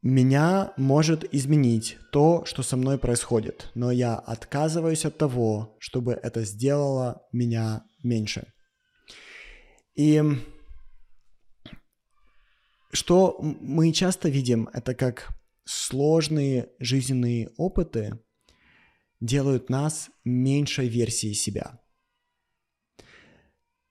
[0.02, 6.44] Меня может изменить то, что со мной происходит, но я отказываюсь от того, чтобы это
[6.44, 8.52] сделало меня меньше.
[9.96, 10.22] И
[12.92, 15.30] что мы часто видим, это как
[15.64, 18.20] сложные жизненные опыты
[19.20, 21.80] делают нас меньшей версией себя.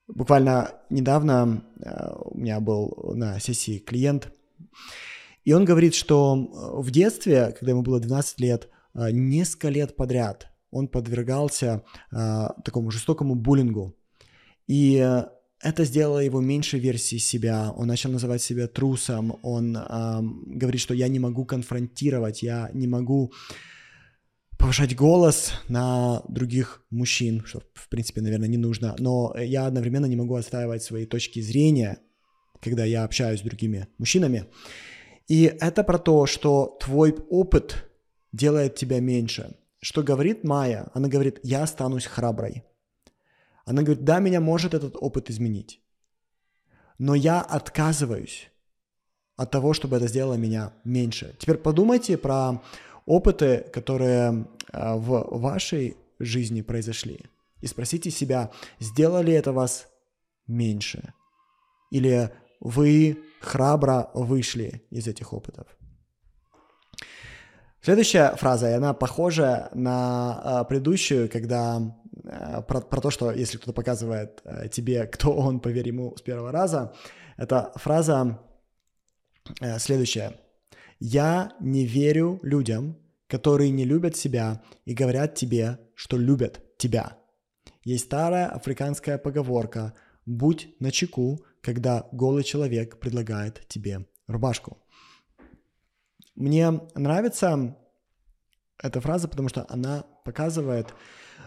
[0.08, 1.90] Буквально недавно э,
[2.26, 4.32] у меня был на сессии клиент,
[5.44, 9.96] и он говорит, что э, в детстве, когда ему было 12 лет, э, несколько лет
[9.96, 13.96] подряд он подвергался такому жестокому буллингу.
[14.68, 15.02] И
[15.62, 17.74] это сделало его меньшей версией себя.
[17.76, 19.40] Он начал называть себя трусом.
[19.42, 23.32] Он э, говорит, что я не могу конфронтировать, я не могу
[24.58, 28.96] повышать голос на других мужчин, что, в принципе, наверное, не нужно.
[29.00, 32.00] Но я одновременно не могу отстаивать свои точки зрения,
[32.62, 34.46] когда я общаюсь с другими мужчинами.
[35.28, 37.86] И это про то, что твой опыт
[38.32, 39.56] делает тебя меньше.
[39.80, 40.90] Что говорит Майя?
[40.94, 42.64] Она говорит, я останусь храброй.
[43.66, 45.82] Она говорит, да, меня может этот опыт изменить.
[46.98, 48.50] Но я отказываюсь
[49.36, 51.36] от того, чтобы это сделало меня меньше.
[51.38, 52.64] Теперь подумайте про
[53.08, 57.22] опыты, которые а, в вашей жизни произошли.
[57.62, 59.88] И спросите себя, сделали это вас
[60.46, 61.14] меньше?
[61.90, 65.68] Или вы храбро вышли из этих опытов.
[67.82, 73.58] Следующая фраза, и она похожа на э, предыдущую, когда э, про, про то, что если
[73.58, 76.94] кто-то показывает тебе, кто он, поверь ему с первого раза,
[77.38, 78.40] это фраза
[79.78, 80.38] следующая.
[81.00, 87.18] «Я не верю людям, которые не любят себя и говорят тебе, что любят тебя».
[87.84, 89.94] Есть старая африканская поговорка
[90.26, 94.78] «Будь начеку, когда голый человек предлагает тебе рубашку.
[96.36, 97.76] Мне нравится
[98.78, 100.94] эта фраза, потому что она показывает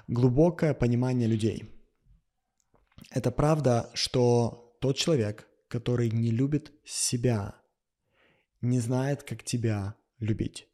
[0.08, 1.70] глубокое понимание людей.
[3.10, 7.54] Это правда, что тот человек, который не любит себя,
[8.60, 10.68] не знает, как тебя любить.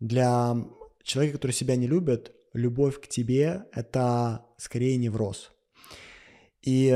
[0.00, 0.56] Для
[1.02, 5.52] человека, который себя не любит, любовь к тебе— это скорее невроз.
[6.62, 6.94] И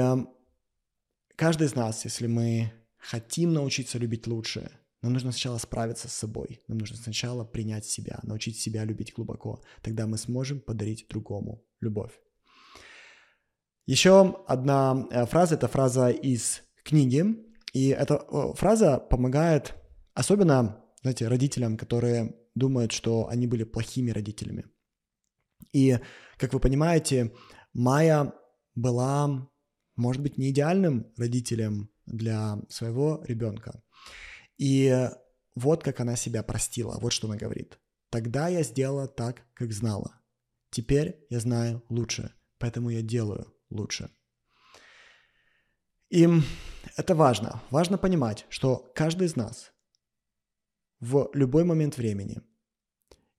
[1.40, 6.60] Каждый из нас, если мы хотим научиться любить лучше, нам нужно сначала справиться с собой.
[6.68, 9.62] Нам нужно сначала принять себя, научить себя любить глубоко.
[9.80, 12.12] Тогда мы сможем подарить другому любовь.
[13.86, 17.24] Еще одна э, фраза, это фраза из книги.
[17.72, 18.18] И эта
[18.52, 19.74] фраза помогает
[20.14, 24.66] особенно, знаете, родителям, которые думают, что они были плохими родителями.
[25.72, 25.98] И,
[26.36, 27.32] как вы понимаете,
[27.72, 28.32] Майя
[28.74, 29.50] была
[30.00, 33.82] может быть, не идеальным родителем для своего ребенка.
[34.58, 35.08] И
[35.54, 37.78] вот как она себя простила, вот что она говорит.
[38.10, 40.20] Тогда я сделала так, как знала.
[40.70, 44.10] Теперь я знаю лучше, поэтому я делаю лучше.
[46.08, 46.28] И
[46.96, 47.62] это важно.
[47.70, 49.72] Важно понимать, что каждый из нас
[51.00, 52.40] в любой момент времени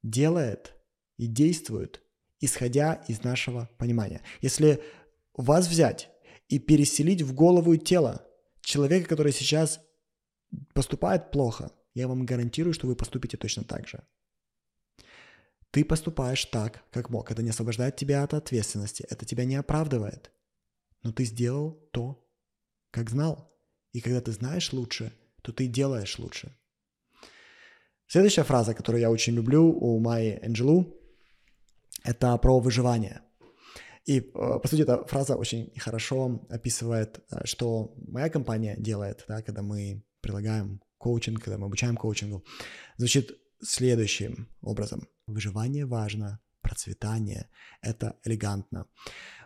[0.03, 0.75] делает
[1.17, 2.01] и действует,
[2.39, 4.21] исходя из нашего понимания.
[4.41, 4.83] Если
[5.35, 6.09] вас взять
[6.49, 8.27] и переселить в голову и тело
[8.61, 9.79] человека, который сейчас
[10.73, 14.03] поступает плохо, я вам гарантирую, что вы поступите точно так же.
[15.71, 17.31] Ты поступаешь так, как мог.
[17.31, 20.31] Это не освобождает тебя от ответственности, это тебя не оправдывает.
[21.03, 22.27] Но ты сделал то,
[22.91, 23.53] как знал.
[23.93, 26.55] И когда ты знаешь лучше, то ты делаешь лучше.
[28.11, 30.85] Следующая фраза, которую я очень люблю у Майи Энджелу,
[32.03, 33.21] это про выживание–
[34.05, 39.41] и, э, по сути, эта фраза очень хорошо описывает, э, что моя компания делает, да,
[39.41, 42.43] когда мы прилагаем коучинг, когда мы обучаем коучингу.
[42.97, 45.07] Звучит следующим образом.
[45.27, 47.47] Выживание важно, процветание—
[47.81, 48.87] это элегантно.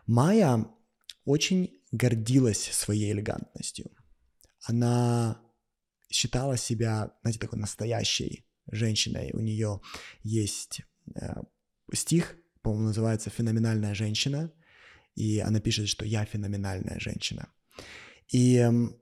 [0.08, 0.66] Майя
[1.26, 3.92] очень гордилась своей элегантностью.
[4.64, 5.42] Она
[6.10, 9.32] считала себя, знаете, такой настоящей женщиной.
[9.34, 9.82] У нее
[10.24, 10.82] есть
[11.16, 11.42] э,
[11.94, 14.52] стих, по-моему, называется «Феноменальная женщина»,
[15.16, 17.48] и она пишет, что я феноменальная женщина.
[18.28, 19.00] И эм,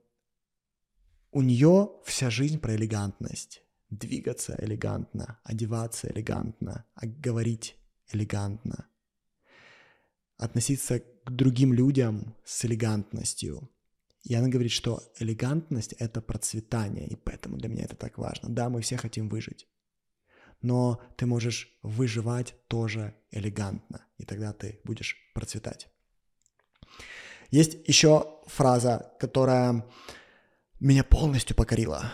[1.32, 3.62] у нее вся жизнь про элегантность.
[3.90, 7.76] Двигаться элегантно, одеваться элегантно, а говорить
[8.12, 8.88] элегантно.
[10.36, 13.70] Относиться к другим людям с элегантностью.
[14.24, 18.48] И она говорит, что элегантность— это процветание, и поэтому для меня это так важно.
[18.48, 19.68] Да, мы все хотим выжить
[20.64, 25.88] но ты можешь выживать тоже элегантно, и тогда ты будешь процветать.
[27.50, 29.84] Есть еще фраза, которая
[30.80, 32.10] меня полностью покорила.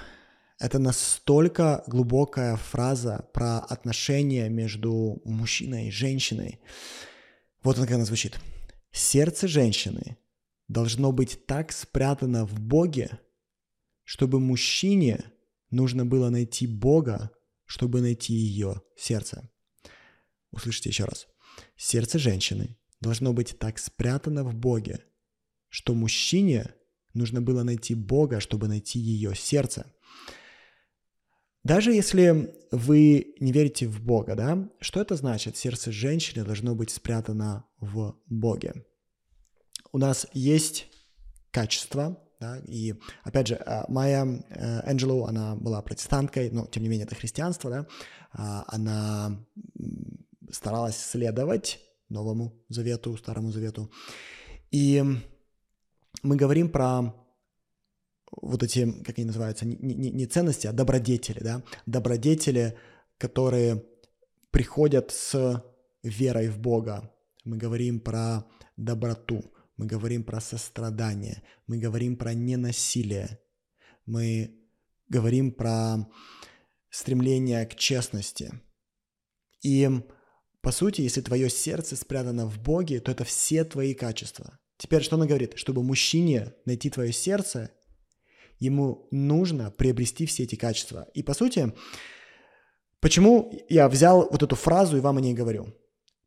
[0.58, 6.60] Это настолько глубокая фраза про отношения между мужчиной и женщиной.
[7.62, 8.40] Вот она как она звучит.
[8.90, 10.18] Сердце женщины
[10.70, 13.18] должно быть так спрятано в Боге,
[14.04, 15.24] чтобы мужчине
[15.70, 17.32] нужно было найти Бога,
[17.64, 19.50] чтобы найти ее сердце.
[20.52, 21.26] Услышите еще раз.
[21.76, 25.04] Сердце женщины должно быть так спрятано в Боге,
[25.68, 26.72] что мужчине
[27.14, 29.92] нужно было найти Бога, чтобы найти ее сердце.
[31.64, 35.56] Даже если вы не верите в Бога, да, что это значит?
[35.56, 38.84] Сердце женщины должно быть спрятано в Боге.
[39.92, 40.86] У нас есть
[41.50, 44.22] качество, да, и опять же, а, моя
[44.86, 47.86] Энджело, она была протестанткой, но тем не менее это христианство, да,
[48.32, 49.44] а, она
[50.50, 53.90] старалась следовать Новому Завету, Старому Завету.
[54.70, 55.02] И
[56.22, 57.14] мы говорим про
[58.30, 62.76] вот эти, как они называются, не, не, не ценности, а добродетели, да, добродетели,
[63.18, 63.84] которые
[64.50, 65.64] приходят с
[66.02, 67.10] верой в Бога.
[67.44, 68.44] Мы говорим про
[68.76, 69.44] доброту,
[69.80, 73.40] мы говорим про сострадание, мы говорим про ненасилие,
[74.04, 74.54] мы
[75.08, 76.06] говорим про
[76.90, 78.52] стремление к честности.
[79.62, 79.88] И
[80.60, 84.58] по сути, если твое сердце спрятано в Боге, то это все твои качества.
[84.76, 85.54] Теперь что она говорит?
[85.56, 87.70] Чтобы мужчине найти твое сердце,
[88.58, 91.08] ему нужно приобрести все эти качества.
[91.14, 91.72] И по сути,
[93.00, 95.74] почему я взял вот эту фразу и вам о ней говорю?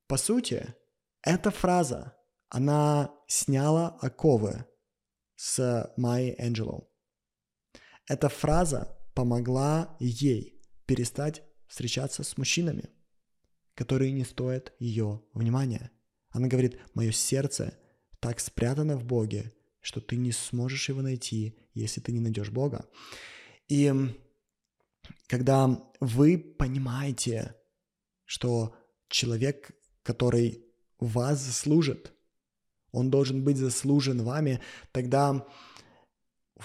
[0.08, 0.74] По сути,
[1.22, 2.18] эта фраза,
[2.50, 4.66] она сняла оковы
[5.36, 6.88] с Майи Энджело.
[8.08, 12.90] Эта фраза помогла ей перестать встречаться с мужчинами–
[13.76, 15.92] которые не стоят ее внимания.
[16.30, 17.78] Она говорит, мое сердце
[18.20, 22.88] так спрятано в Боге, что ты не сможешь его найти, если ты не найдешь Бога.
[23.68, 23.92] И
[25.28, 27.56] когда вы понимаете,
[28.26, 28.76] что
[29.10, 29.72] человек,
[30.04, 30.66] который
[31.00, 32.13] вас заслужит,
[32.94, 34.62] он должен быть заслужен вами,
[34.94, 35.46] тогда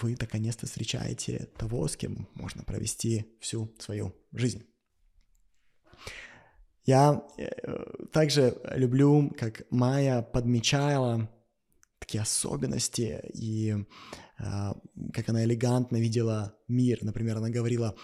[0.01, 4.63] вы наконец-то встречаете того, с кем можно провести всю свою жизнь.
[6.85, 7.47] Я э,
[8.13, 11.29] также люблю, как Майя подмечала
[11.99, 14.71] такие особенности и э,
[15.13, 16.99] как она элегантно видела мир.
[17.01, 17.95] Например, она говорила,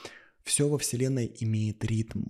[0.43, 2.23] все во Вселенной имеет ритм,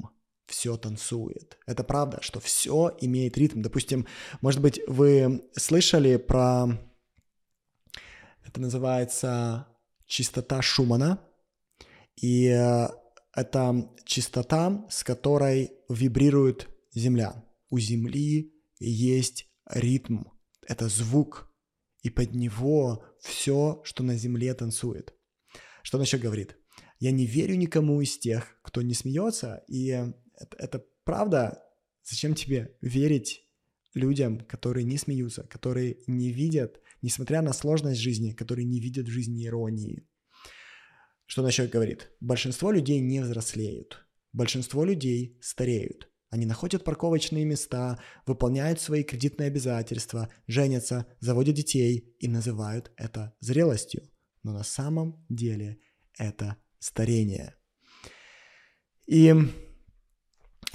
[0.48, 1.58] все танцует.
[1.66, 3.62] Это правда, что все имеет ритм.
[3.62, 4.08] Допустим,
[4.42, 6.68] может быть, вы слышали про...
[8.46, 9.68] Это называется
[10.06, 11.20] чистота Шумана.
[12.16, 12.88] И э,
[13.34, 17.44] это частота, с которой вибрирует Земля.
[17.70, 20.24] У Земли есть ритм,
[20.66, 21.52] это звук,
[22.02, 25.14] и под него все, что на Земле танцует.
[25.82, 26.56] Что он еще говорит?
[27.00, 31.64] Я не верю никому из тех, кто не смеется, и это, это правда.
[32.04, 33.42] Зачем тебе верить
[33.94, 39.12] людям, которые не смеются, которые не видят, несмотря на сложность жизни, которые не видят в
[39.12, 40.08] жизни иронии?
[41.26, 42.12] Что он еще говорит?
[42.20, 44.06] Большинство людей не взрослеют.
[44.32, 46.10] Большинство людей стареют.
[46.30, 54.04] Они находят парковочные места, выполняют свои кредитные обязательства, женятся, заводят детей и называют это зрелостью.
[54.44, 55.80] Но на самом деле
[56.18, 57.56] это старение.
[59.08, 59.34] И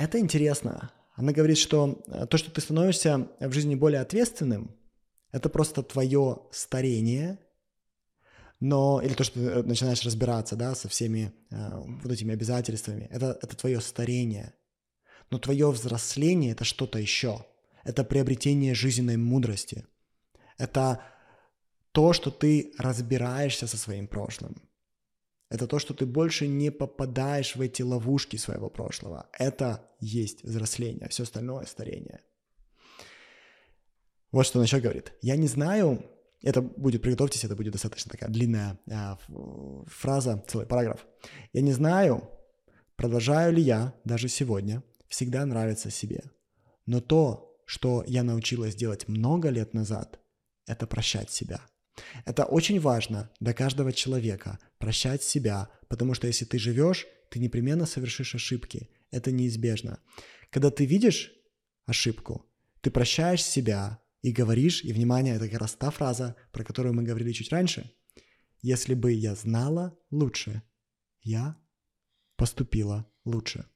[0.03, 0.91] это интересно.
[1.15, 4.77] Она говорит, что э, то, что ты становишься в жизни более ответственным,
[5.33, 7.39] это просто твое старение–
[8.61, 11.71] но или то, что ты э, начинаешь разбираться, да, со всеми э,
[12.03, 14.53] вот этими обязательствами, это, это твое старение.
[15.31, 17.47] Но твое взросление– это что-то еще.
[17.85, 19.87] Это приобретение жизненной мудрости.
[20.59, 21.01] Это
[21.93, 24.61] то, что ты разбираешься со своим прошлым.
[25.51, 29.29] Это то, что ты больше не попадаешь в эти ловушки своего прошлого.
[29.33, 32.21] Это есть взросление, все остальное– старение.
[34.31, 35.13] Вот что он еще говорит.
[35.23, 36.07] Я не знаю,
[36.41, 39.19] это будет, приготовьтесь, это будет достаточно такая длинная а,
[39.87, 41.05] фраза, целый параграф.
[41.53, 42.31] Я не знаю,
[42.95, 46.23] продолжаю ли я даже сегодня всегда нравиться себе.
[46.87, 50.21] Но то, что я научилась делать много лет назад,
[50.67, 51.61] это прощать себя.
[52.25, 57.87] Это очень важно для каждого человека, прощать себя, потому что если ты живешь, ты непременно
[57.87, 58.89] совершишь ошибки.
[59.11, 60.01] Это неизбежно.
[60.51, 61.33] Когда ты видишь
[61.87, 62.47] ошибку,
[62.81, 67.03] ты прощаешь себя, и говоришь, и внимание, это как раз та фраза, про которую мы
[67.03, 67.91] говорили чуть раньше.
[68.61, 70.63] Если бы я знала лучше,
[71.23, 71.57] я
[72.37, 73.67] поступила лучше.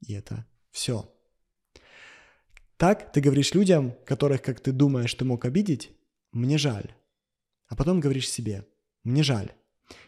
[0.00, 1.10] И это все.
[2.76, 5.92] Так ты говоришь людям, которых, как ты думаешь, ты мог обидеть,
[6.32, 6.94] мне жаль.
[7.74, 8.68] А потом говоришь себе,
[9.02, 9.52] мне жаль.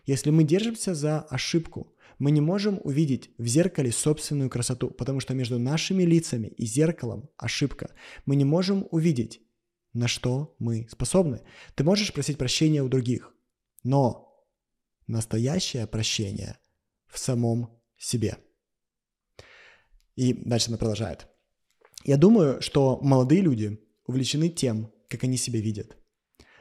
[0.05, 5.35] Если мы держимся за ошибку, мы не можем увидеть в зеркале собственную красоту, потому что
[5.35, 7.93] между нашими лицами и зеркалом ошибка.
[8.25, 9.41] Мы не можем увидеть,
[9.95, 11.43] на что мы способны.
[11.75, 13.35] Ты можешь просить прощения у других,
[13.83, 14.33] но
[15.09, 16.61] настоящее прощение
[17.09, 18.39] в самом себе.
[20.15, 21.27] И дальше она продолжает.
[22.05, 25.97] Я думаю, что молодые люди увлечены тем, как они себя видят–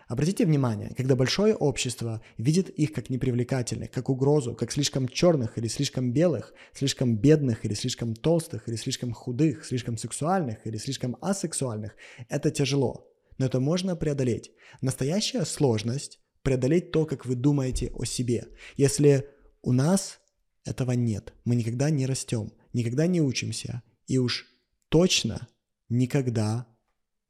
[0.07, 5.67] Обратите внимание, когда большое общество видит их как непривлекательных, как угрозу, как слишком черных или
[5.67, 11.95] слишком белых, слишком бедных или слишком толстых, или слишком худых, слишком сексуальных или слишком асексуальных,
[12.29, 13.11] это тяжело.
[13.39, 14.51] Но это можно преодолеть.
[14.81, 18.47] Настоящая сложность– преодолеть то, как вы думаете о себе.
[18.77, 19.27] Если
[19.63, 20.19] у нас
[20.65, 24.45] этого нет, мы никогда не растем, никогда не учимся, и уж
[24.89, 25.47] точно
[25.89, 26.67] никогда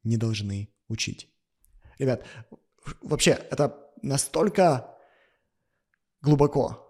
[0.03, 1.29] не должны учить.
[1.97, 2.25] Ребят,
[3.01, 4.95] вообще, это настолько
[6.21, 6.81] глубоко.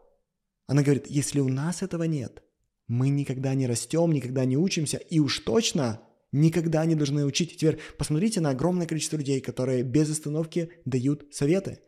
[0.68, 2.44] Она говорит, если у нас этого нет,
[2.88, 7.58] мы никогда не растем, никогда не учимся, и уж точно никогда не должны учить.
[7.58, 11.80] Теперь посмотрите на огромное количество людей, которые без остановки дают советы.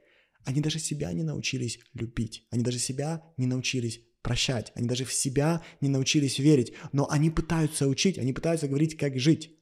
[0.45, 5.13] Они даже себя не научились любить, они даже себя не научились прощать, они даже в
[5.13, 9.56] себя не научились верить, но они пытаются учить, они пытаются говорить, как жить.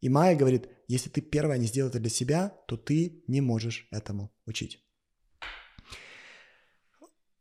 [0.00, 3.88] И Майя говорит, если ты первое не сделал это для себя, то ты не можешь
[3.90, 4.82] этому учить.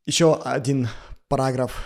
[0.06, 0.88] Еще один
[1.28, 1.84] параграф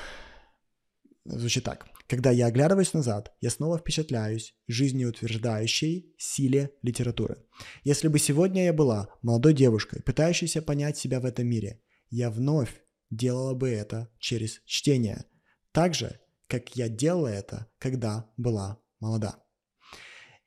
[1.26, 1.88] звучит так.
[2.08, 7.46] Когда я оглядываюсь назад, я снова впечатляюсь жизнеутверждающей силе литературы.
[7.84, 12.82] Если бы сегодня я была молодой девушкой, пытающейся понять себя в этом мире, я вновь
[13.12, 15.26] делала бы это через чтение,
[15.72, 19.44] так же, как я делала это, когда была молода.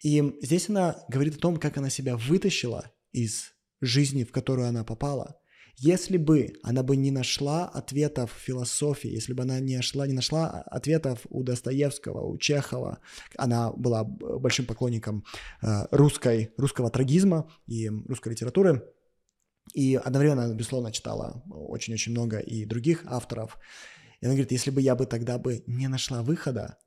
[0.02, 4.84] И здесь она говорит о том, как она себя вытащила из жизни, в которую она
[4.84, 5.38] попала.
[5.76, 10.12] Если бы она бы не нашла ответов в философии, если бы она не нашла, не
[10.12, 12.98] нашла ответов у Достоевского, у Чехова,
[13.36, 15.24] она была большим поклонником
[15.62, 18.82] э, русской, русского трагизма и русской литературы,
[19.74, 23.58] и одновременно она, безусловно, читала очень-очень много и других авторов.
[24.20, 26.78] И она говорит, если бы я бы тогда бы не нашла выхода,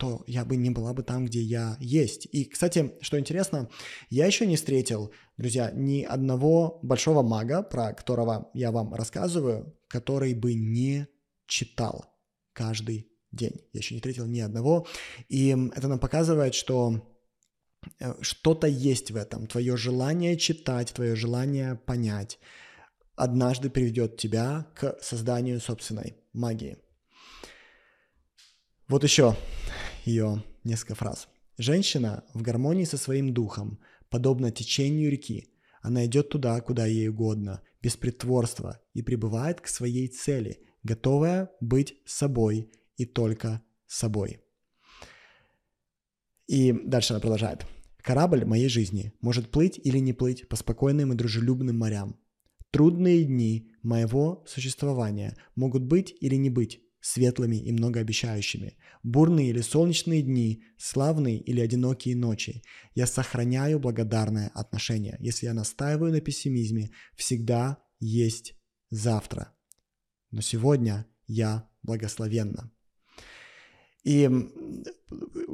[0.00, 2.26] то я бы не была бы там, где я есть.
[2.32, 3.68] И, кстати, что интересно,
[4.08, 10.32] я еще не встретил, друзья, ни одного большого мага, про которого я вам рассказываю, который
[10.32, 11.06] бы не
[11.46, 12.06] читал
[12.54, 13.52] каждый день.
[13.74, 14.86] Я еще не встретил ни одного.
[15.28, 17.06] И это нам показывает, что
[17.98, 19.46] э, что-то есть в этом.
[19.46, 22.38] Твое желание читать, твое желание понять
[23.16, 26.78] однажды приведет тебя к созданию собственной магии.
[28.88, 29.36] Вот еще
[30.04, 31.28] ее несколько фраз.
[31.58, 33.78] Женщина в гармонии со своим духом,
[34.08, 35.48] подобно течению реки.
[35.82, 41.94] Она идет туда, куда ей угодно, без притворства и прибывает к своей цели, готовая быть
[42.04, 44.40] собой и только собой.
[46.46, 47.66] И дальше она продолжает.
[47.98, 52.18] Корабль моей жизни может плыть или не плыть по спокойным и дружелюбным морям.
[52.70, 58.76] Трудные дни моего существования могут быть или не быть светлыми и многообещающими.
[59.02, 62.62] Бурные или солнечные дни, славные или одинокие ночи.
[62.94, 65.16] Я сохраняю благодарное отношение.
[65.20, 68.54] Если я настаиваю на пессимизме, всегда есть
[68.90, 69.54] завтра.
[70.30, 72.70] Но сегодня я благословенна.
[74.04, 74.28] И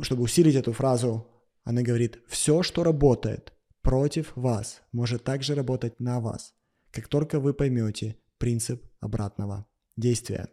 [0.02, 1.26] чтобы усилить эту фразу,
[1.64, 6.54] она говорит, все, что работает против вас, может также работать на вас,
[6.90, 9.66] как только вы поймете принцип обратного
[9.96, 10.48] действия.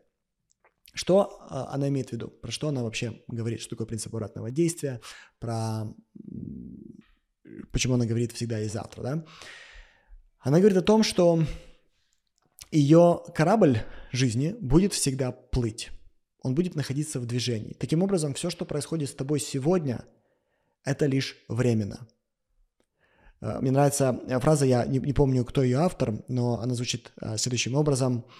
[0.93, 2.27] Что а, она имеет в виду?
[2.27, 3.61] Про что она вообще говорит?
[3.61, 5.01] Что такое принцип обратного действия?
[5.39, 5.87] Про
[7.71, 9.25] почему она говорит всегда и завтра, да?
[10.39, 11.43] Она говорит о том, что
[12.71, 13.79] ее корабль
[14.11, 15.89] жизни будет всегда плыть.
[16.41, 17.73] Он будет находиться в движении.
[17.73, 20.05] Таким образом, все, что происходит с тобой сегодня,
[20.83, 22.07] это лишь временно.
[23.41, 27.37] А, мне нравится фраза, я не, не помню, кто ее автор, но она звучит а,
[27.37, 28.25] следующим образом–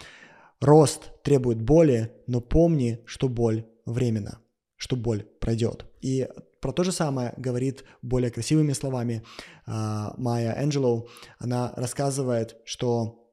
[0.64, 4.40] Рост требует боли, но помни, что боль временна,
[4.76, 5.84] что боль пройдет.
[6.00, 6.26] И
[6.62, 9.22] про то же самое говорит более красивыми словами
[9.66, 11.10] uh, Майя Энджелоу.
[11.38, 13.30] Она рассказывает, что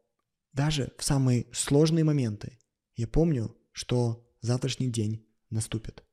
[0.51, 2.59] даже в самые сложные моменты
[2.97, 6.03] я помню, что завтрашний день наступит.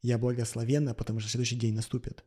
[0.00, 2.24] Я благословенна, потому что следующий день наступит.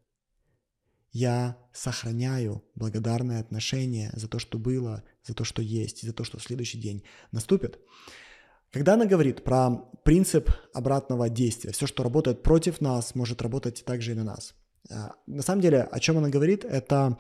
[1.12, 6.24] Я сохраняю благодарное отношение за то, что было, за то, что есть, и за то,
[6.24, 7.80] что в следующий день наступит.
[8.72, 9.72] Когда она говорит про
[10.04, 14.54] принцип обратного действия, все, что работает против нас, может работать также и на нас.
[14.92, 17.18] А, на самом деле, о чем она говорит, это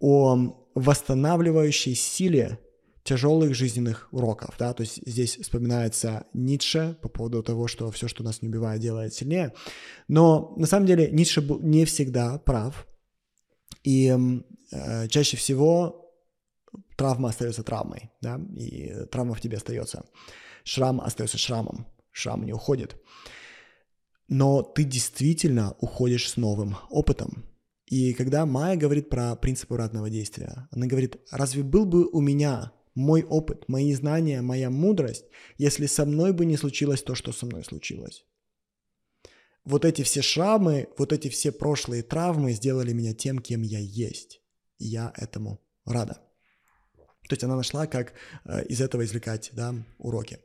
[0.00, 2.58] о восстанавливающей силе
[3.04, 8.22] тяжелых жизненных уроков, да, то есть здесь вспоминается Ницше по поводу того, что все, что
[8.22, 9.54] нас не убивает, делает сильнее,
[10.06, 12.86] но на самом деле Ницше был не всегда прав,
[13.82, 14.16] и
[14.72, 16.14] э, чаще всего
[16.96, 20.04] травма остается травмой, да, и травма в тебе остается,
[20.64, 22.96] шрам остается шрамом, шрам не уходит,
[24.28, 27.50] но ты действительно уходишь с новым опытом,
[27.90, 32.72] и когда Майя говорит про принцип обратного действия, она говорит, разве был бы у меня
[32.94, 35.24] мой опыт, мои знания, моя мудрость,
[35.58, 38.24] если со мной бы не случилось то, что со мной случилось.
[39.70, 44.40] Вот эти все шрамы, вот эти все прошлые травмы сделали меня тем, кем я есть.
[44.78, 46.14] И я этому рада.
[47.28, 48.14] То есть она нашла, как
[48.44, 50.40] э, из этого извлекать да, уроки.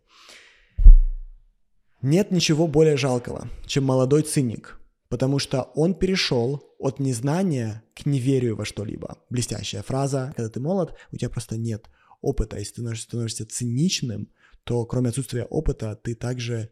[2.04, 8.56] Нет ничего более жалкого, чем молодой циник, потому что он перешел от незнания к неверию
[8.56, 9.18] во что-либо.
[9.32, 11.90] Блестящая фраза, когда ты молод, у тебя просто нет
[12.22, 14.30] опыта, если ты становишься циничным,
[14.66, 16.70] то кроме отсутствия опыта ты также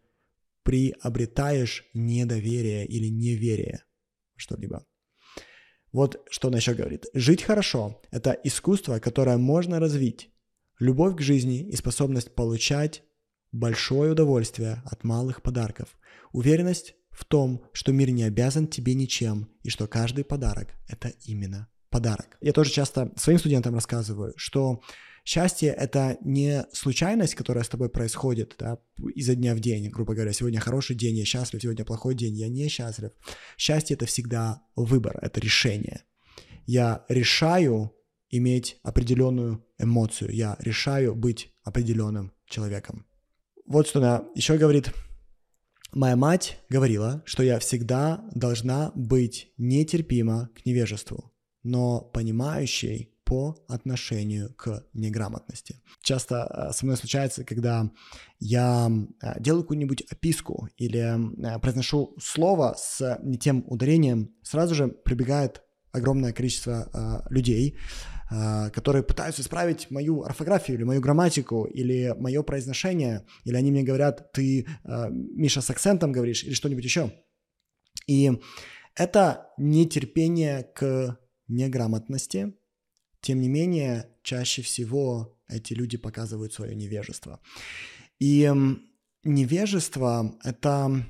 [0.64, 3.84] приобретаешь недоверие или неверие
[4.36, 4.86] что-либо.
[5.91, 7.05] Вот что она еще говорит.
[7.14, 10.32] Жить хорошо– это искусство, которое можно развить.
[10.80, 13.03] Любовь к жизни и способность получать
[13.51, 15.95] большое удовольствие от малых подарков.
[16.32, 21.70] Уверенность в том, что мир не обязан тебе ничем, и что каждый подарок– это именно
[21.91, 22.38] подарок.
[22.41, 24.82] Я тоже часто своим студентам рассказываю, что
[25.26, 28.80] Счастье— это не случайность, которая с тобой происходит да,
[29.16, 30.34] изо дня в день, грубо говоря.
[30.34, 33.12] Сегодня хороший день, я счастлив, сегодня плохой день, я не счастлив.
[33.58, 36.04] Счастье— это всегда выбор, это решение.
[36.66, 37.94] Я решаю
[38.30, 43.06] иметь определенную эмоцию, я решаю быть определенным человеком.
[43.66, 44.92] Вот что она еще говорит.
[45.94, 54.54] Моя мать говорила, что я всегда должна быть нетерпима к невежеству, но понимающей по отношению
[54.54, 55.82] к неграмотности.
[56.04, 57.90] Часто э, со мной случается, когда
[58.40, 58.92] я
[59.24, 65.64] э, делаю какую-нибудь описку или э, произношу слово с не тем ударением, сразу же прибегает
[65.92, 67.78] огромное количество людей,
[68.30, 74.32] которые пытаются исправить мою орфографию или мою грамматику или мое произношение, или они мне говорят,
[74.32, 74.66] ты,
[75.12, 77.12] Миша, с акцентом говоришь или что-нибудь еще.
[78.08, 78.32] И
[78.96, 82.56] это нетерпение к неграмотности,
[83.24, 87.40] тем не менее, чаще всего эти люди показывают свое невежество.
[88.20, 88.52] И
[89.24, 91.06] невежество— это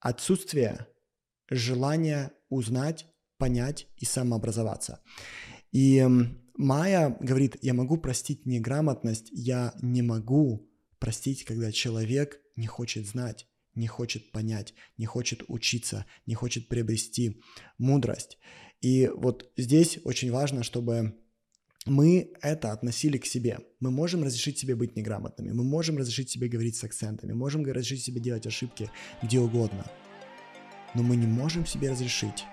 [0.00, 0.86] отсутствие
[1.50, 3.06] желания узнать,
[3.36, 5.00] понять и самообразоваться.
[5.70, 6.06] И
[6.56, 13.46] Майя говорит, я могу простить неграмотность, я не могу простить, когда человек не хочет знать,
[13.74, 17.42] не хочет понять, не хочет учиться, не хочет приобрести
[17.76, 18.38] мудрость.
[18.80, 21.14] И вот здесь очень важно, чтобы
[21.88, 23.60] мы это относили к себе.
[23.80, 28.04] Мы можем разрешить себе быть неграмотными, мы можем разрешить себе говорить с акцентами, можем разрешить
[28.04, 28.90] себе делать ошибки
[29.22, 29.84] где угодно.
[30.94, 32.44] Но мы не можем себе разрешить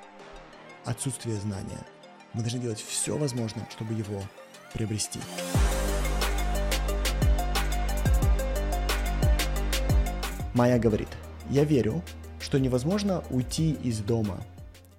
[0.83, 1.85] отсутствие знания.
[2.33, 4.21] Мы должны делать все возможное, чтобы его
[4.73, 5.19] приобрести.
[10.53, 11.09] Майя говорит,
[11.49, 12.01] я верю,
[12.39, 14.45] что невозможно уйти из дома.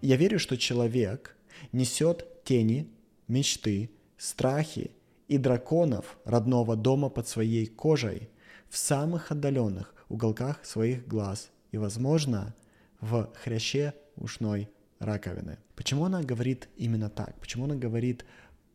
[0.02, 1.36] Я верю, что человек
[1.72, 2.88] несет тени,
[3.28, 4.92] мечты, страхи
[5.28, 8.30] и драконов родного дома под своей кожей
[8.68, 12.54] в самых отдаленных уголках своих глаз и, возможно,
[13.00, 15.58] в хряще ушной раковины.
[15.74, 17.38] Почему она говорит именно так?
[17.40, 18.24] Почему она говорит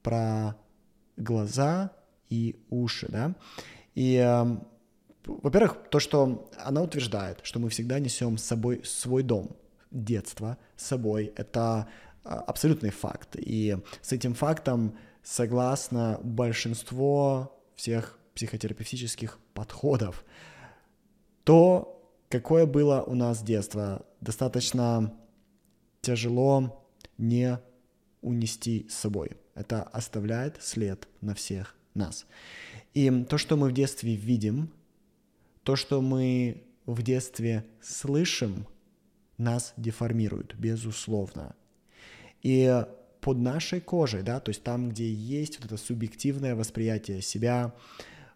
[0.03, 0.55] про
[1.17, 1.91] глаза
[2.29, 3.35] и уши, да?
[3.95, 4.57] И, э,
[5.25, 9.55] во-первых, то, что она утверждает, что мы всегда несем с собой свой дом,
[9.91, 11.87] детство с собой, это
[12.23, 13.35] а, абсолютный факт.
[13.35, 20.25] И с этим фактом согласно большинство всех психотерапевтических подходов.
[21.43, 25.13] То, какое было у нас детство, достаточно
[26.01, 27.59] тяжело не
[28.21, 29.31] унести с собой.
[29.55, 32.25] Это оставляет след на всех нас.
[32.93, 34.71] И то, что мы в детстве видим,
[35.63, 38.67] то, что мы в детстве слышим,
[39.37, 41.55] нас деформирует, безусловно.
[42.43, 42.85] И
[43.21, 47.73] под нашей кожей, да, то есть там, где есть вот это субъективное восприятие себя,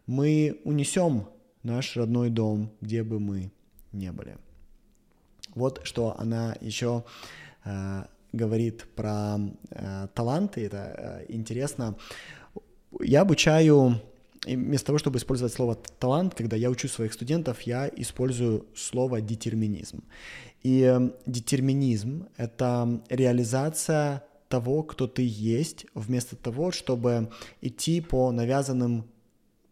[0.08, 1.28] мы унесем
[1.64, 3.52] наш родной дом, где бы мы
[3.92, 4.38] не были.
[5.56, 7.04] Вот что она еще
[7.64, 9.38] э, говорит про
[9.72, 11.98] э, таланты, это э, интересно.
[13.02, 14.02] Я обучаю,
[14.46, 20.04] вместо того, чтобы использовать слово талант, когда я учу своих студентов, я использую слово детерминизм.
[20.62, 27.32] И э, детерминизм— это реализация того, кто ты есть, вместо того, чтобы
[27.62, 29.06] идти по навязанным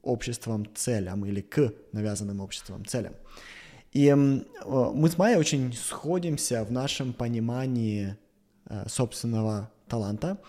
[0.02, 3.14] обществом целям или к навязанным обществом целям.
[3.94, 8.18] И э, мы с Майей очень сходимся в нашем понимании
[8.66, 10.40] э, собственного таланта.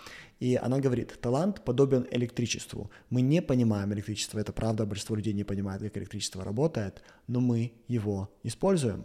[0.41, 2.91] И она говорит, талант подобен электричеству.
[3.11, 7.73] Мы не понимаем электричество, это правда, большинство людей не понимает, как электричество работает, но мы
[7.87, 9.05] его используем.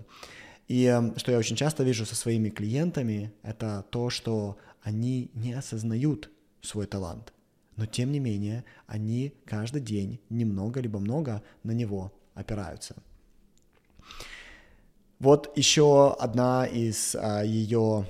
[0.68, 5.54] И э, что я очень часто вижу со своими клиентами, это то, что они не
[5.54, 7.34] осознают свой талант,
[7.76, 12.96] но тем не менее они каждый день немного либо много на него опираются.
[15.20, 18.06] Вот еще одна из а, ее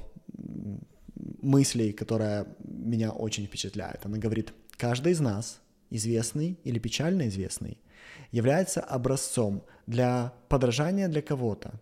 [1.41, 4.05] мыслей, которая меня очень впечатляет.
[4.05, 5.59] Она говорит, каждый из нас,
[5.89, 7.79] известный или печально известный,
[8.31, 11.79] является образцом для подражания для кого-то.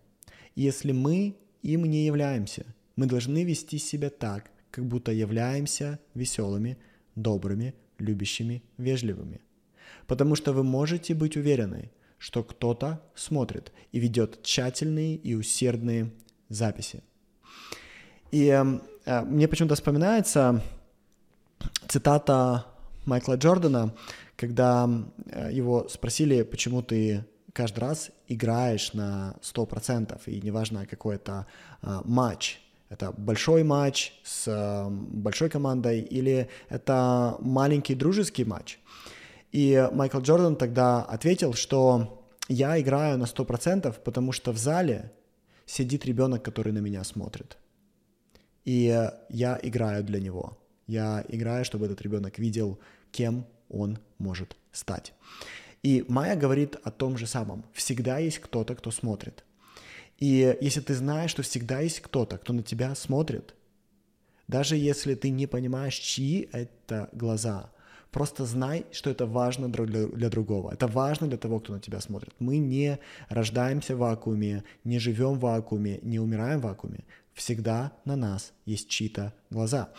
[0.54, 2.64] И если мы им не являемся,
[2.96, 6.78] мы должны вести себя так, как будто являемся веселыми,
[7.16, 9.40] добрыми, любящими, вежливыми.
[10.06, 16.12] Потому что вы можете быть уверены, что кто-то смотрит и ведет тщательные и усердные
[16.48, 17.02] записи.
[18.30, 20.62] И эм, э, мне почему-то вспоминается
[21.88, 22.66] цитата
[23.04, 23.96] Майкла Джордана,
[24.36, 24.88] когда
[25.26, 31.46] э, его спросили, почему ты каждый раз играешь на 100%, и неважно какой это
[31.82, 38.78] э, матч, это большой матч с э, большой командой или это маленький дружеский матч.
[39.52, 45.12] И Майкл Джордан тогда ответил, что я играю на 100%, потому что в зале
[45.66, 47.58] сидит ребенок, который на меня смотрит.
[48.64, 50.58] И я играю для него.
[50.86, 52.78] Я играю, чтобы этот ребенок видел,
[53.10, 55.12] кем он может стать.
[55.82, 57.64] И Майя говорит о том же самом.
[57.72, 59.44] Всегда есть кто-то, кто смотрит.
[60.18, 63.54] И если ты знаешь, что всегда есть кто-то, кто на тебя смотрит,
[64.48, 67.70] даже если ты не понимаешь, чьи это глаза,
[68.10, 70.72] просто знай, что это важно для, для другого.
[70.72, 72.34] Это важно для того, кто на тебя смотрит.
[72.40, 72.98] Мы не
[73.28, 77.04] рождаемся в вакууме, не живем в вакууме, не умираем в вакууме.
[77.34, 79.90] Всегда на нас есть чьи-то глаза.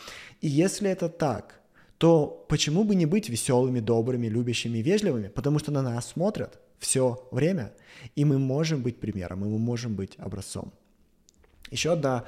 [0.42, 1.62] И если это так,
[1.98, 5.28] то почему бы не быть веселыми, добрыми, любящими, вежливыми?
[5.28, 7.72] Потому что на нас смотрят все время,
[8.16, 10.72] и мы можем быть примером, и мы можем быть образцом.
[11.72, 12.26] Еще одна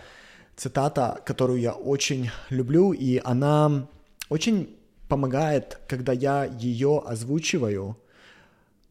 [0.56, 3.88] цитата, которую я очень люблю, и она
[4.30, 4.78] очень
[5.08, 7.98] помогает, когда я ее озвучиваю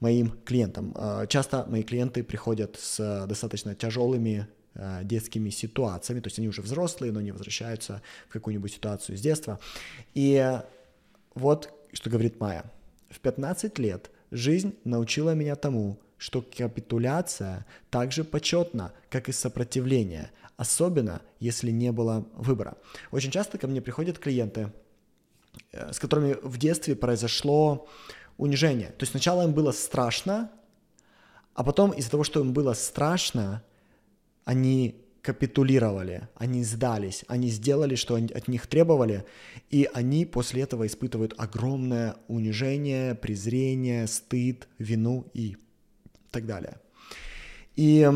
[0.00, 0.92] моим клиентам.
[0.96, 6.62] А, часто мои клиенты приходят с достаточно тяжелыми а, детскими ситуациями, то есть они уже
[6.62, 9.60] взрослые, но не возвращаются в какую-нибудь ситуацию с детства.
[10.14, 10.60] И
[11.34, 12.64] вот что говорит Майя.
[13.08, 20.30] В 15 лет Жизнь научила меня тому, что капитуляция так же почетна, как и сопротивление,
[20.56, 22.76] особенно если не было выбора.
[23.10, 24.72] Очень часто ко мне приходят клиенты,
[25.72, 27.88] э, с которыми в детстве произошло
[28.36, 28.88] унижение.
[28.88, 30.50] То есть сначала им было страшно,
[31.54, 33.62] а потом из-за того, что им было страшно,
[34.44, 39.24] они капитулировали, они сдались, они сделали, что от них требовали,
[39.70, 45.56] и они после этого испытывают огромное унижение, презрение, стыд, вину и
[46.30, 46.76] так далее.
[47.76, 48.08] И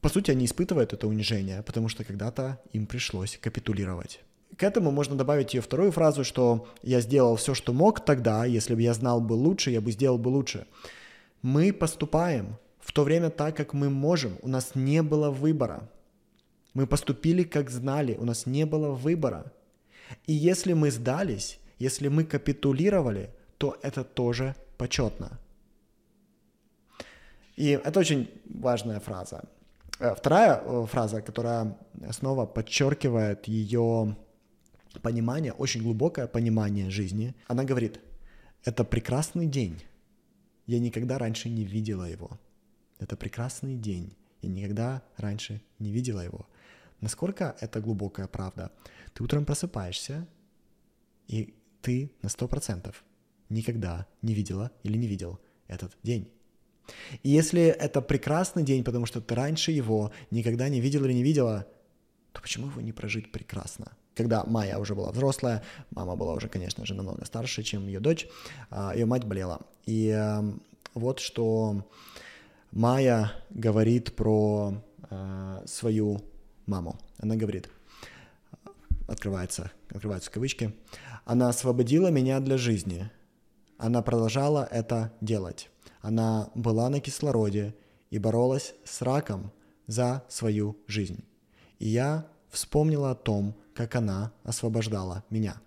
[0.00, 4.20] по сути они испытывают это унижение, потому что когда-то им пришлось капитулировать.
[4.56, 8.74] К этому можно добавить ее вторую фразу, что я сделал все, что мог тогда, если
[8.74, 10.66] бы я знал бы лучше, я бы сделал бы лучше.
[11.42, 15.88] Мы поступаем в то время так, как мы можем, у нас не было выбора.
[16.74, 19.52] Мы поступили, как знали, у нас не было выбора.
[20.26, 25.38] И если мы сдались, если мы капитулировали, то это тоже почетно.
[27.56, 29.42] И это очень важная фраза.
[29.98, 31.76] Э, вторая э, фраза, которая
[32.10, 34.16] снова подчеркивает ее
[35.02, 38.00] понимание, очень глубокое понимание жизни, она говорит,
[38.64, 39.82] это прекрасный день.
[40.66, 42.30] Я никогда раньше не видела его.
[42.98, 44.16] Это прекрасный день.
[44.42, 46.46] Я никогда раньше не видела его.
[47.00, 48.70] Насколько это глубокая правда?
[49.14, 50.26] Ты утром просыпаешься,
[51.26, 53.04] и ты на сто процентов
[53.48, 56.30] никогда не видела или не видел этот день.
[57.22, 61.22] И если это прекрасный день, потому что ты раньше его никогда не видел или не
[61.22, 61.66] видела,
[62.32, 63.92] то почему его не прожить прекрасно?
[64.14, 68.28] Когда Майя уже была взрослая, мама была уже, конечно же, намного старше, чем ее дочь,
[68.70, 69.60] а, ее мать болела.
[69.86, 70.62] И эм,
[70.94, 71.86] вот что
[72.72, 74.74] Майя говорит про
[75.08, 76.20] э, свою
[76.66, 76.98] маму.
[77.18, 77.68] Она говорит,
[79.08, 80.74] открывается, открываются кавычки,
[81.24, 83.10] она освободила меня для жизни.
[83.78, 85.70] Она продолжала это делать.
[86.00, 87.74] Она была на кислороде
[88.10, 89.52] и боролась с раком
[89.86, 91.24] за свою жизнь.
[91.78, 95.60] И я вспомнила о том, как она освобождала меня.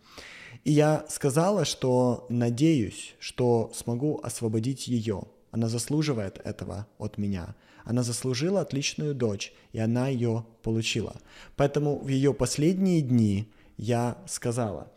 [0.64, 5.24] И я сказала, что надеюсь, что смогу освободить ее.
[5.52, 7.56] Она заслуживает этого от меня.
[7.84, 11.16] Она заслужила отличную дочь, и она ее получила.
[11.56, 14.92] Поэтому в ее последние дни я сказала,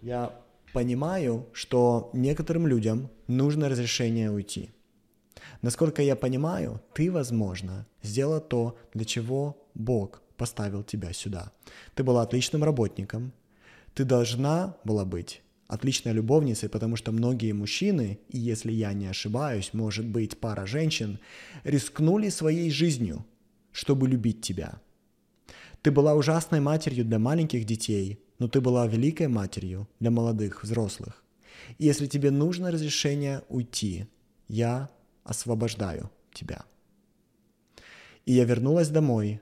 [0.00, 0.34] я
[0.72, 4.70] понимаю, что некоторым людям нужно разрешение уйти.
[5.62, 11.52] Насколько я понимаю, ты, возможно, сделала то, для чего Бог поставил тебя сюда.
[11.94, 13.32] Ты была отличным работником,
[13.94, 15.43] ты должна была быть
[15.74, 21.18] отличной любовницей, потому что многие мужчины, и если я не ошибаюсь, может быть пара женщин,
[21.64, 23.24] рискнули своей жизнью,
[23.72, 24.80] чтобы любить тебя.
[25.82, 31.22] Ты была ужасной матерью для маленьких детей, но ты была великой матерью для молодых, взрослых.
[31.78, 34.06] И если тебе нужно разрешение уйти,
[34.48, 34.88] я
[35.24, 36.64] освобождаю тебя.
[38.26, 39.40] И я вернулась домой,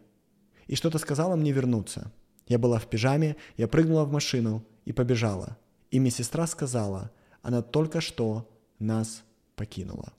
[0.66, 2.12] и что-то сказала мне вернуться.
[2.48, 5.56] Я была в пижаме, я прыгнула в машину и побежала.
[5.92, 7.12] И медсестра сказала,
[7.42, 9.22] она только что нас
[9.56, 10.14] покинула.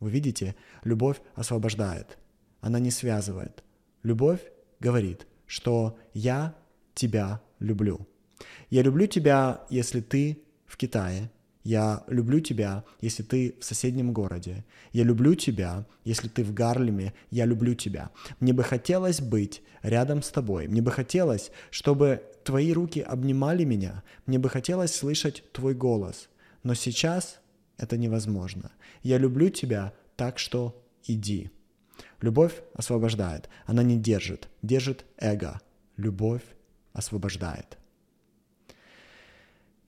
[0.00, 0.54] Вы видите,
[0.84, 2.18] любовь освобождает,
[2.60, 3.64] она не связывает.
[4.02, 4.40] Любовь
[4.78, 6.54] говорит, что я
[6.94, 8.06] тебя люблю.
[8.68, 11.30] Я люблю тебя, если ты в Китае,
[11.64, 14.64] я люблю тебя, если ты в соседнем городе.
[14.92, 17.14] Я люблю тебя, если ты в Гарлеме.
[17.30, 18.10] Я люблю тебя.
[18.38, 20.68] Мне бы хотелось быть рядом с тобой.
[20.68, 24.02] Мне бы хотелось, чтобы твои руки обнимали меня.
[24.24, 26.28] Мне бы хотелось слышать твой голос.
[26.62, 27.40] Но сейчас
[27.76, 28.70] это невозможно.
[29.02, 31.50] Я люблю тебя, так что иди.
[32.20, 33.50] Любовь освобождает.
[33.66, 34.48] Она не держит.
[34.62, 35.60] Держит эго.
[35.96, 36.42] Любовь
[36.92, 37.78] освобождает.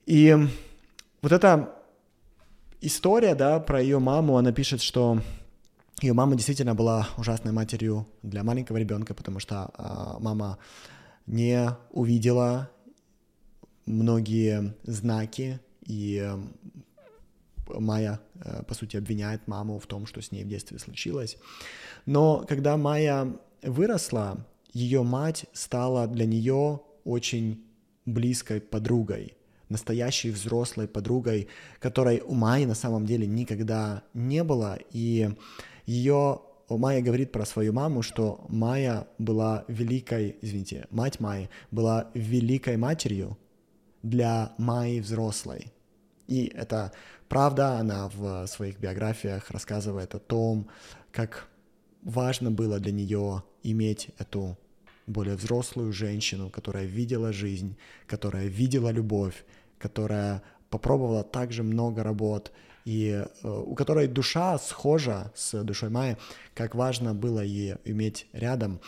[0.07, 0.37] И
[1.23, 1.75] вот эта
[2.81, 5.21] история, да, про ее маму, она пишет, что
[6.03, 10.59] ее мама действительно была ужасной матерью для маленького ребенка, потому что э, мама
[11.29, 12.71] не увидела
[13.87, 20.45] многие знаки, и э, Майя, э, по сути, обвиняет маму в том, что с ней
[20.45, 21.37] в детстве случилось.
[22.07, 27.65] Но когда Майя выросла, ее мать стала для нее очень
[28.05, 29.35] близкой подругой
[29.69, 31.49] настоящей взрослой подругой,
[31.79, 34.79] которой у Майи на самом деле никогда не было.
[34.93, 35.31] И
[35.85, 36.41] ее
[36.77, 43.39] Майя говорит про свою маму, что Майя была великой, извините, мать Майи была великой матерью
[44.03, 45.73] для Майи взрослой.
[46.27, 46.93] И это
[47.29, 50.69] правда, она в своих биографиях рассказывает о том,
[51.11, 51.49] как
[52.03, 54.59] важно было для нее иметь эту
[55.07, 59.45] более взрослую женщину, которая видела жизнь, которая видела любовь,
[59.79, 62.53] которая попробовала также много работ,
[62.89, 66.17] и э, у которой душа схожа с душой Майи,
[66.55, 68.81] как важно было ей иметь рядом.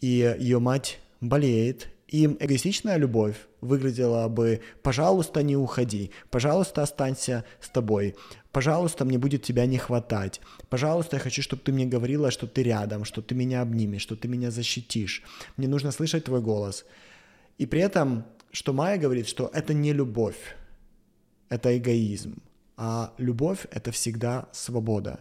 [0.00, 7.68] И ее мать болеет, и эгоистичная любовь выглядела бы «пожалуйста, не уходи», «пожалуйста, останься с
[7.68, 8.14] тобой»,
[8.52, 12.62] «пожалуйста, мне будет тебя не хватать», «пожалуйста, я хочу, чтобы ты мне говорила, что ты
[12.62, 15.24] рядом, что ты меня обнимешь, что ты меня защитишь,
[15.56, 16.84] мне нужно слышать твой голос».
[17.58, 20.56] И при этом, что Майя говорит, что это не любовь,
[21.48, 22.40] это эгоизм,
[22.80, 25.20] а любовь— это всегда свобода.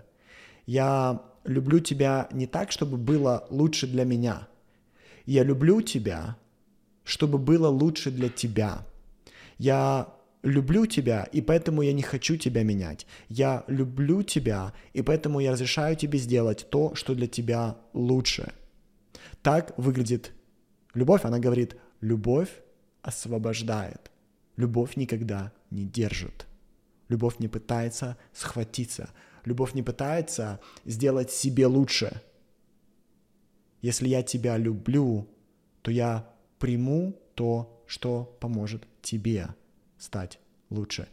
[0.66, 4.47] Я люблю тебя не так, чтобы было лучше для меня.
[5.26, 6.38] Я люблю тебя—
[7.10, 8.86] чтобы было лучше для тебя.
[9.57, 13.07] Я люблю тебя, и поэтому я не хочу тебя менять.
[13.30, 18.53] Я люблю тебя, и поэтому я разрешаю тебе сделать то, что для тебя лучше.
[19.41, 20.34] Так выглядит
[20.93, 21.26] любовь.
[21.26, 22.49] Она говорит, любовь
[23.01, 24.12] освобождает.
[24.55, 26.45] Любовь никогда не держит.
[27.10, 29.10] Любовь не пытается схватиться.
[29.43, 32.22] Любовь не пытается сделать себе лучше.
[33.82, 35.28] Если я тебя люблю,
[35.82, 36.30] то я
[36.60, 39.55] приму то, что поможет тебе
[39.97, 40.39] стать
[40.70, 41.07] лучше.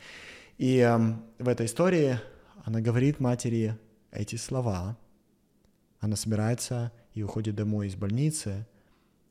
[0.59, 0.99] И э,
[1.39, 2.21] в этой истории
[2.65, 3.79] она говорит матери
[4.11, 4.99] эти слова.
[6.01, 8.67] Она собирается и уходит домой из больницы.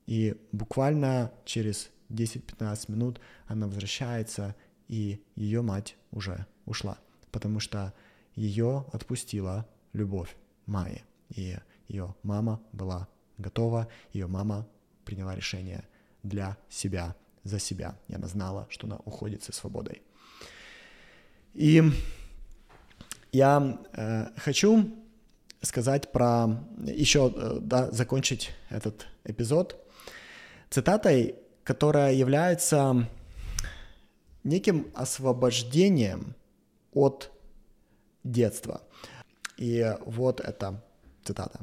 [0.06, 4.56] И буквально через 10-15 минут она возвращается,
[4.88, 6.98] и ее мать уже ушла,
[7.32, 7.94] потому что
[8.34, 10.36] ее отпустила любовь
[10.66, 11.02] Майи.
[11.30, 11.56] И
[11.88, 13.08] ее мама была
[13.38, 14.66] готова, ее мама
[15.04, 15.84] приняла решение–
[16.28, 17.14] для себя,
[17.44, 17.96] за себя.
[18.08, 20.02] И она знала, что она уходит со свободой.
[21.54, 21.82] И
[23.32, 24.94] я э, хочу
[25.62, 26.48] сказать про
[26.84, 29.76] еще, э, да, закончить этот эпизод
[30.70, 33.08] цитатой, которая является
[34.44, 36.34] неким освобождением
[36.96, 37.30] от
[38.24, 38.80] детства.
[39.58, 40.82] И вот эта
[41.22, 41.60] цитата.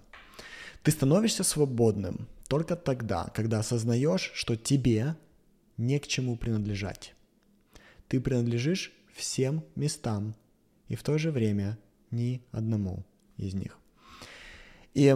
[0.84, 5.16] Ты становишься свободным, только тогда, когда осознаешь, что тебе
[5.78, 7.16] не к чему принадлежать.
[8.08, 10.36] ты принадлежишь всем местам
[10.88, 11.80] и в то же время
[12.12, 13.04] ни одному
[13.38, 13.80] из них.
[14.94, 15.16] И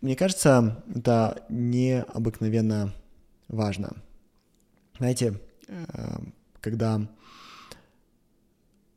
[0.00, 2.94] мне кажется, это необыкновенно
[3.48, 3.96] важно.
[4.98, 5.38] Знаете,
[5.68, 6.16] э,
[6.60, 7.06] когда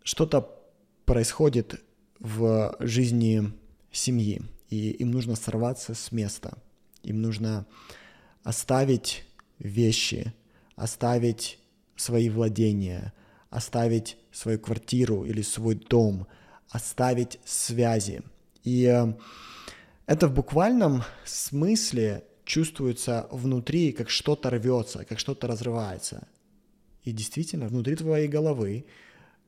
[0.08, 0.58] что-то
[1.04, 1.84] происходит
[2.18, 3.52] в жизни
[3.92, 6.58] семьи, и им нужно сорваться с места,
[7.04, 7.66] им нужно
[8.42, 9.26] оставить
[9.60, 10.34] вещи,
[10.78, 11.60] оставить
[11.98, 13.12] свои владения,
[13.50, 16.26] оставить свою квартиру или свой дом,
[16.70, 18.22] оставить связи.
[18.64, 19.14] И э,
[20.06, 26.30] это в буквальном смысле чувствуется внутри, как что-то рвется, как что-то разрывается.
[27.04, 28.86] И действительно, внутри твоей головы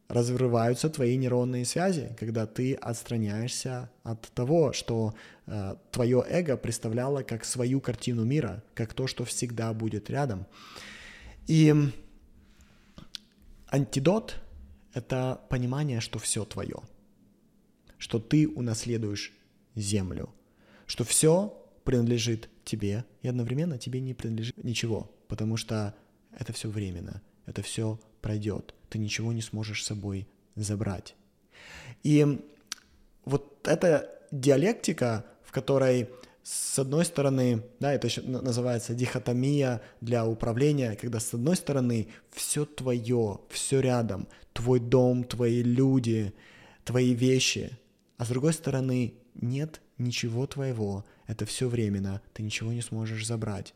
[0.10, 5.14] разрываются твои нейронные связи, когда ты отстраняешься от того, что
[5.46, 10.48] э, твое эго представляло как свою картину мира, как то, что всегда будет рядом.
[11.46, 11.74] И
[13.68, 14.36] антидот—
[14.96, 16.80] это понимание, что все твое,
[18.00, 19.32] что ты унаследуешь
[19.76, 20.34] землю,
[20.88, 25.94] что все принадлежит тебе, и одновременно тебе не принадлежит ничего, потому что
[26.36, 31.16] это все временно, это все пройдет, ты ничего не сможешь с собой забрать.
[32.04, 32.42] И
[33.26, 36.10] вот эта диалектика, в которой
[36.44, 42.66] с одной стороны, да, это еще называется дихотомия для управления, когда с одной стороны все
[42.66, 46.34] твое, все рядом, твой дом, твои люди,
[46.86, 47.78] твои вещи,
[48.18, 53.76] а с другой стороны нет ничего твоего, это все временно, ты ничего не сможешь забрать.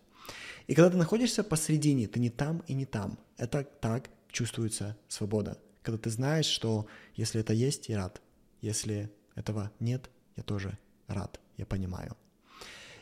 [0.66, 3.20] И когда ты находишься посредине, ты не там и не там.
[3.38, 5.58] Это так чувствуется свобода.
[5.82, 8.22] Когда ты знаешь, что если это есть, я рад.
[8.60, 10.78] Если этого нет, я тоже
[11.08, 12.18] рад, я понимаю.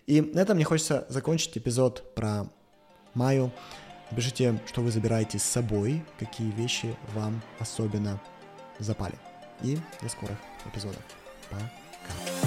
[0.05, 2.47] И на этом мне хочется закончить эпизод про
[3.13, 3.51] Маю.
[4.15, 8.21] Пишите, что вы забираете с собой, какие вещи вам особенно
[8.79, 9.17] запали.
[9.63, 11.03] И до скорых эпизодов.
[11.49, 12.40] Пока.